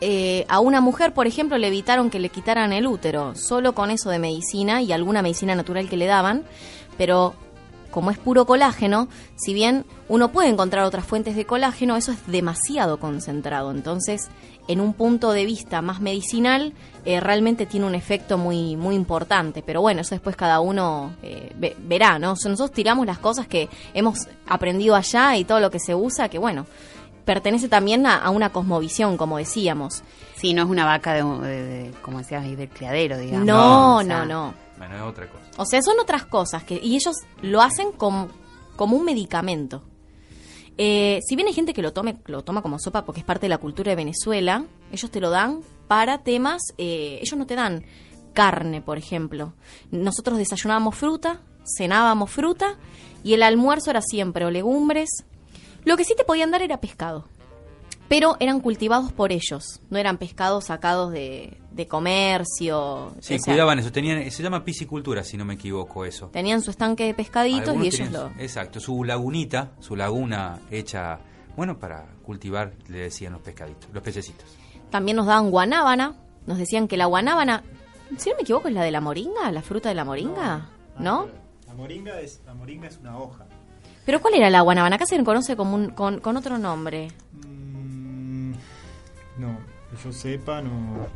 [0.00, 3.90] eh, a una mujer, por ejemplo, le evitaron que le quitaran el útero, solo con
[3.90, 6.44] eso de medicina y alguna medicina natural que le daban,
[6.96, 7.34] pero
[7.92, 9.06] como es puro colágeno,
[9.36, 13.70] si bien uno puede encontrar otras fuentes de colágeno, eso es demasiado concentrado.
[13.70, 14.28] Entonces,
[14.68, 16.72] en un punto de vista más medicinal,
[17.04, 19.62] eh, realmente tiene un efecto muy, muy importante.
[19.62, 22.32] Pero bueno, eso después cada uno eh, ve- verá, ¿no?
[22.32, 25.94] O sea, Nosotros tiramos las cosas que hemos aprendido allá y todo lo que se
[25.94, 26.66] usa, que bueno,
[27.24, 30.02] pertenece también a, a una cosmovisión, como decíamos.
[30.36, 33.46] Sí, no es una vaca de, de- de- como decías ahí, del criadero, digamos.
[33.46, 34.54] No, O sea, no, no.
[34.78, 35.44] Bueno, es otra cosa.
[35.58, 38.28] O sea, son otras cosas que y ellos lo hacen como,
[38.76, 39.82] como un medicamento.
[40.78, 43.46] Eh, si bien hay gente que lo tome lo toma como sopa porque es parte
[43.46, 47.54] de la cultura de Venezuela, ellos te lo dan para temas, eh, ellos no te
[47.54, 47.84] dan
[48.32, 49.52] carne, por ejemplo.
[49.90, 51.40] Nosotros desayunábamos fruta,
[51.76, 52.78] cenábamos fruta
[53.22, 55.10] y el almuerzo era siempre o legumbres.
[55.84, 57.28] Lo que sí te podían dar era pescado,
[58.12, 63.14] pero eran cultivados por ellos, no eran pescados sacados de, de comercio.
[63.20, 63.90] Sí, o sea, cuidaban eso.
[63.90, 66.26] Tenían, se llama piscicultura, si no me equivoco, eso.
[66.28, 68.42] Tenían su estanque de pescaditos Algunos y ellos tenían lo...
[68.42, 71.20] Exacto, su lagunita, su laguna hecha,
[71.56, 74.44] bueno, para cultivar, le decían los pescaditos, los pececitos.
[74.90, 76.14] También nos daban guanábana.
[76.46, 77.62] Nos decían que la guanábana,
[78.18, 80.68] si no me equivoco, es la de la moringa, la fruta de la moringa,
[80.98, 81.28] ¿no?
[81.66, 83.46] La moringa es, la moringa es una hoja.
[84.04, 84.96] Pero ¿cuál era la guanábana?
[84.96, 87.08] Acá se le conoce como un- con, con otro nombre.
[89.42, 89.58] No,
[89.90, 91.06] que yo sepa, no.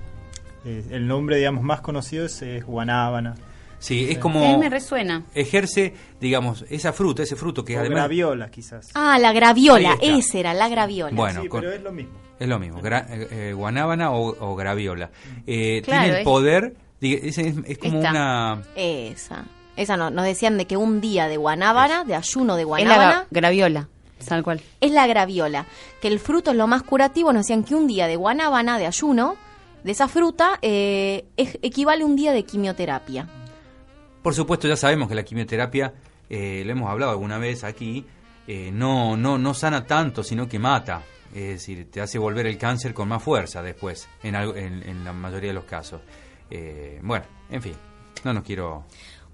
[0.64, 3.34] eh, el nombre, digamos, más conocido es, eh, guanábana.
[3.78, 4.58] Sí, es como...
[4.58, 5.22] me resuena.
[5.34, 7.96] Ejerce, digamos, esa fruta, ese fruto que O además...
[7.98, 8.88] graviola, quizás.
[8.94, 11.14] Ah, la graviola, esa era, la graviola.
[11.14, 12.12] Bueno, sí, con- pero es lo mismo.
[12.40, 15.10] Es lo mismo, gra- eh, eh, guanábana o, o graviola.
[15.46, 18.10] Eh, Claro, tiene el es- poder, es, es- es como Esta.
[18.10, 18.62] una...
[18.74, 19.44] Esa.
[19.76, 20.10] esa no.
[20.10, 23.26] Nos decían de que un día de guanábana, de ayuno de Es la guanábana, gra-
[23.30, 23.88] graviola,
[24.24, 24.60] tal cual.
[24.80, 25.66] es la graviola.
[26.01, 27.32] Que el fruto es lo más curativo.
[27.32, 29.36] Nos decían que un día de guanábana, de ayuno,
[29.84, 33.28] de esa fruta, eh, es- equivale a un día de quimioterapia.
[34.22, 35.94] Por supuesto, ya sabemos que la quimioterapia,
[36.28, 38.05] eh, lo hemos hablado alguna vez aquí,
[38.48, 41.02] eh, no, no, no sana tanto, sino que mata.
[41.34, 45.05] Es decir, te hace volver el cáncer con más fuerza después, en, algo- en, en
[45.05, 46.01] la mayoría de los casos.
[46.51, 47.74] Eh, bueno, en fin,
[48.24, 48.84] no nos quiero...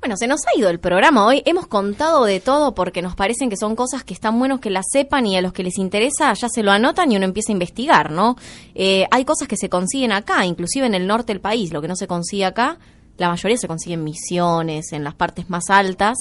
[0.03, 1.45] Bueno, se nos ha ido el programa hoy.
[1.47, 4.87] Hemos contado de todo porque nos parecen que son cosas que están buenos que las
[4.91, 7.55] sepan y a los que les interesa ya se lo anotan y uno empieza a
[7.55, 8.35] investigar, ¿no?
[8.75, 11.73] Eh, hay cosas que se consiguen acá, inclusive en el norte del país.
[11.73, 12.81] Lo que no se consigue acá,
[13.17, 16.19] la mayoría se consigue en misiones, en las partes más altas.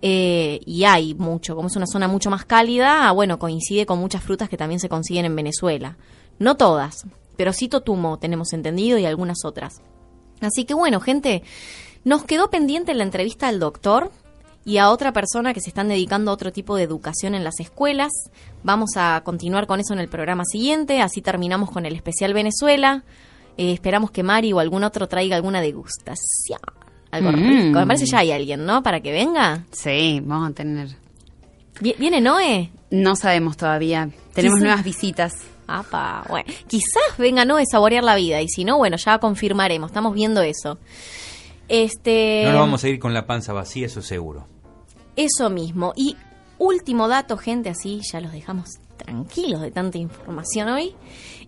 [0.00, 4.22] Eh, y hay mucho, como es una zona mucho más cálida, bueno, coincide con muchas
[4.24, 5.98] frutas que también se consiguen en Venezuela.
[6.38, 7.04] No todas,
[7.36, 9.82] pero sí totumo, tenemos entendido, y algunas otras.
[10.40, 11.42] Así que bueno, gente,
[12.04, 14.10] nos quedó pendiente la entrevista al doctor
[14.64, 17.60] y a otra persona que se están dedicando a otro tipo de educación en las
[17.60, 18.10] escuelas.
[18.62, 23.02] Vamos a continuar con eso en el programa siguiente, así terminamos con el especial Venezuela.
[23.56, 26.60] Eh, esperamos que Mari o algún otro traiga alguna degustación.
[27.10, 27.34] Algo Mm.
[27.36, 27.78] rico.
[27.80, 28.82] Me parece ya hay alguien, ¿no?
[28.82, 29.64] Para que venga.
[29.72, 30.88] Sí, vamos a tener.
[31.80, 32.70] Vi- ¿Viene Noé?
[32.90, 34.10] No sabemos todavía.
[34.34, 35.32] Tenemos nuevas visitas.
[35.66, 36.52] Apa, bueno.
[36.66, 39.90] Quizás venga Noé a saborear la vida y si no, bueno, ya confirmaremos.
[39.90, 40.78] Estamos viendo eso.
[41.70, 42.42] Este...
[42.44, 44.46] No nos vamos a ir con la panza vacía, eso seguro.
[45.16, 45.92] Eso mismo.
[45.96, 46.16] Y
[46.58, 50.94] último dato, gente, así ya los dejamos tranquilos de tanta información hoy.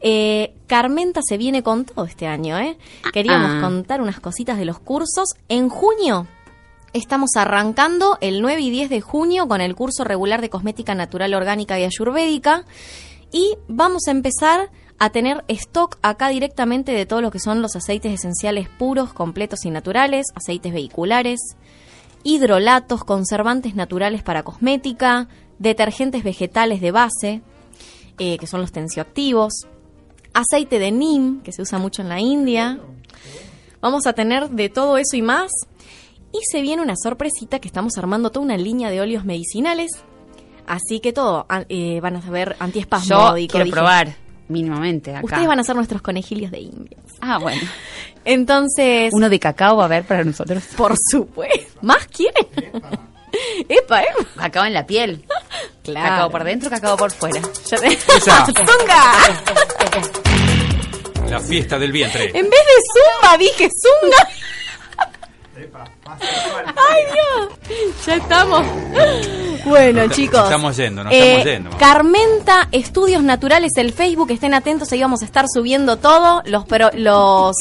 [0.01, 2.79] Eh, Carmenta se viene con todo este año, ¿eh?
[3.13, 3.61] Queríamos Ah.
[3.61, 5.31] contar unas cositas de los cursos.
[5.49, 6.27] En junio
[6.93, 11.35] estamos arrancando el 9 y 10 de junio con el curso regular de cosmética natural
[11.35, 12.65] orgánica y ayurvédica.
[13.33, 17.75] Y vamos a empezar a tener stock acá directamente de todo lo que son los
[17.77, 21.41] aceites esenciales puros, completos y naturales, aceites vehiculares,
[22.25, 25.29] hidrolatos, conservantes naturales para cosmética,
[25.59, 27.43] detergentes vegetales de base,
[28.19, 29.67] eh, que son los tensioactivos,
[30.35, 32.79] aceite de neem, que se usa mucho en la India.
[33.81, 35.51] Vamos a tener de todo eso y más.
[36.33, 39.91] Y se viene una sorpresita que estamos armando toda una línea de óleos medicinales.
[40.67, 43.51] Así que todo, a- eh, van a ver Yo antiespasmódico.
[43.53, 43.75] quiero dije.
[43.75, 44.17] probar
[44.53, 45.25] mínimamente acá.
[45.25, 47.01] Ustedes van a ser nuestros conejillos de indias.
[47.21, 47.61] Ah, bueno.
[48.25, 50.63] Entonces, Uno de cacao va a haber para nosotros.
[50.77, 51.79] por supuesto.
[51.83, 52.47] ¿Más quieren?
[53.69, 54.25] Epa, epa.
[54.37, 55.25] Cacao en la piel.
[55.83, 56.09] Claro.
[56.09, 57.41] Cacao por dentro, cacao por fuera.
[57.67, 57.97] Ya te-.
[57.97, 59.13] ¡Zunga!
[61.31, 62.25] La fiesta del vientre.
[62.27, 64.29] En vez de zumba, dije zunga.
[65.55, 67.77] ¡Ay, Dios!
[68.07, 68.65] Ya estamos.
[69.65, 70.43] Bueno, Nos chicos.
[70.45, 71.71] estamos yendo, nos eh, estamos yendo.
[71.79, 76.91] Carmenta Estudios Naturales, el Facebook, estén atentos, ahí vamos a estar subiendo todo, los, pro-
[76.95, 77.55] los,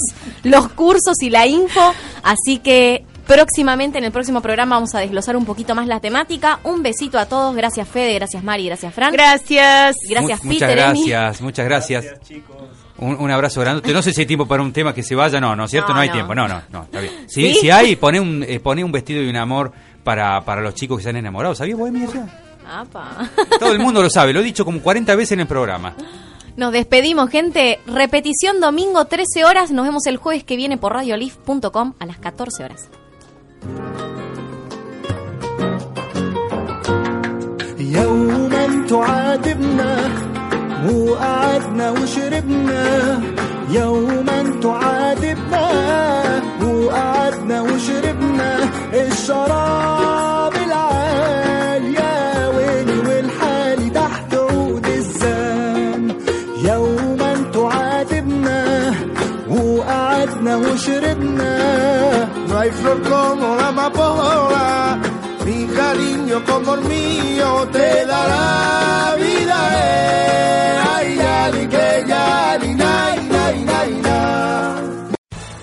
[0.44, 1.94] los cursos y la info.
[2.24, 6.60] Así que próximamente, en el próximo programa, vamos a desglosar un poquito más la temática.
[6.64, 7.56] Un besito a todos.
[7.56, 9.12] Gracias, Fede, gracias, Mari, gracias, Fran.
[9.14, 9.96] Gracias.
[10.10, 11.08] Gracias, Mu- muchas Peter, Emi.
[11.10, 12.06] gracias, muchas gracias.
[13.02, 13.92] Un, un abrazo grande.
[13.94, 15.90] No sé si hay tiempo para un tema que se vaya, no, ¿no es cierto?
[15.90, 16.14] No, No, hay no.
[16.14, 17.14] tiempo, no, no, no, está bien.
[17.28, 17.58] Si, ¿Sí?
[17.62, 19.72] si hay, pone un, eh, pone un vestido y un amor
[20.04, 21.54] para, para los chicos que se han enamorado.
[21.56, 22.24] ¿Sabías, Bohemia, eso?
[22.68, 23.30] Apa.
[23.60, 25.94] Todo el mundo lo sabe, lo he dicho como 40 veces en el programa.
[26.58, 27.80] Nos despedimos, gente.
[27.88, 29.72] Repetición domingo, 13 horas.
[29.72, 32.90] Nos vemos el jueves que viene por radiolif.com a las 14 horas.
[40.86, 42.84] وقعدنا وشربنا
[43.70, 45.68] يوما تعاتبنا.
[46.64, 48.52] وقعدنا وشربنا
[48.94, 56.16] الشراب العال يا ويلي والحالي تحت عود الزان.
[56.64, 58.94] يوما تعاتبنا
[59.50, 61.52] وقعدنا وشربنا.
[62.52, 62.62] La
[63.70, 65.11] amapola, mi
[65.92, 69.58] cariño como el mío te dará vida.
[69.74, 70.80] Eh.
[70.96, 74.61] Ay, ay, que ay, nay, nay, nay, nay.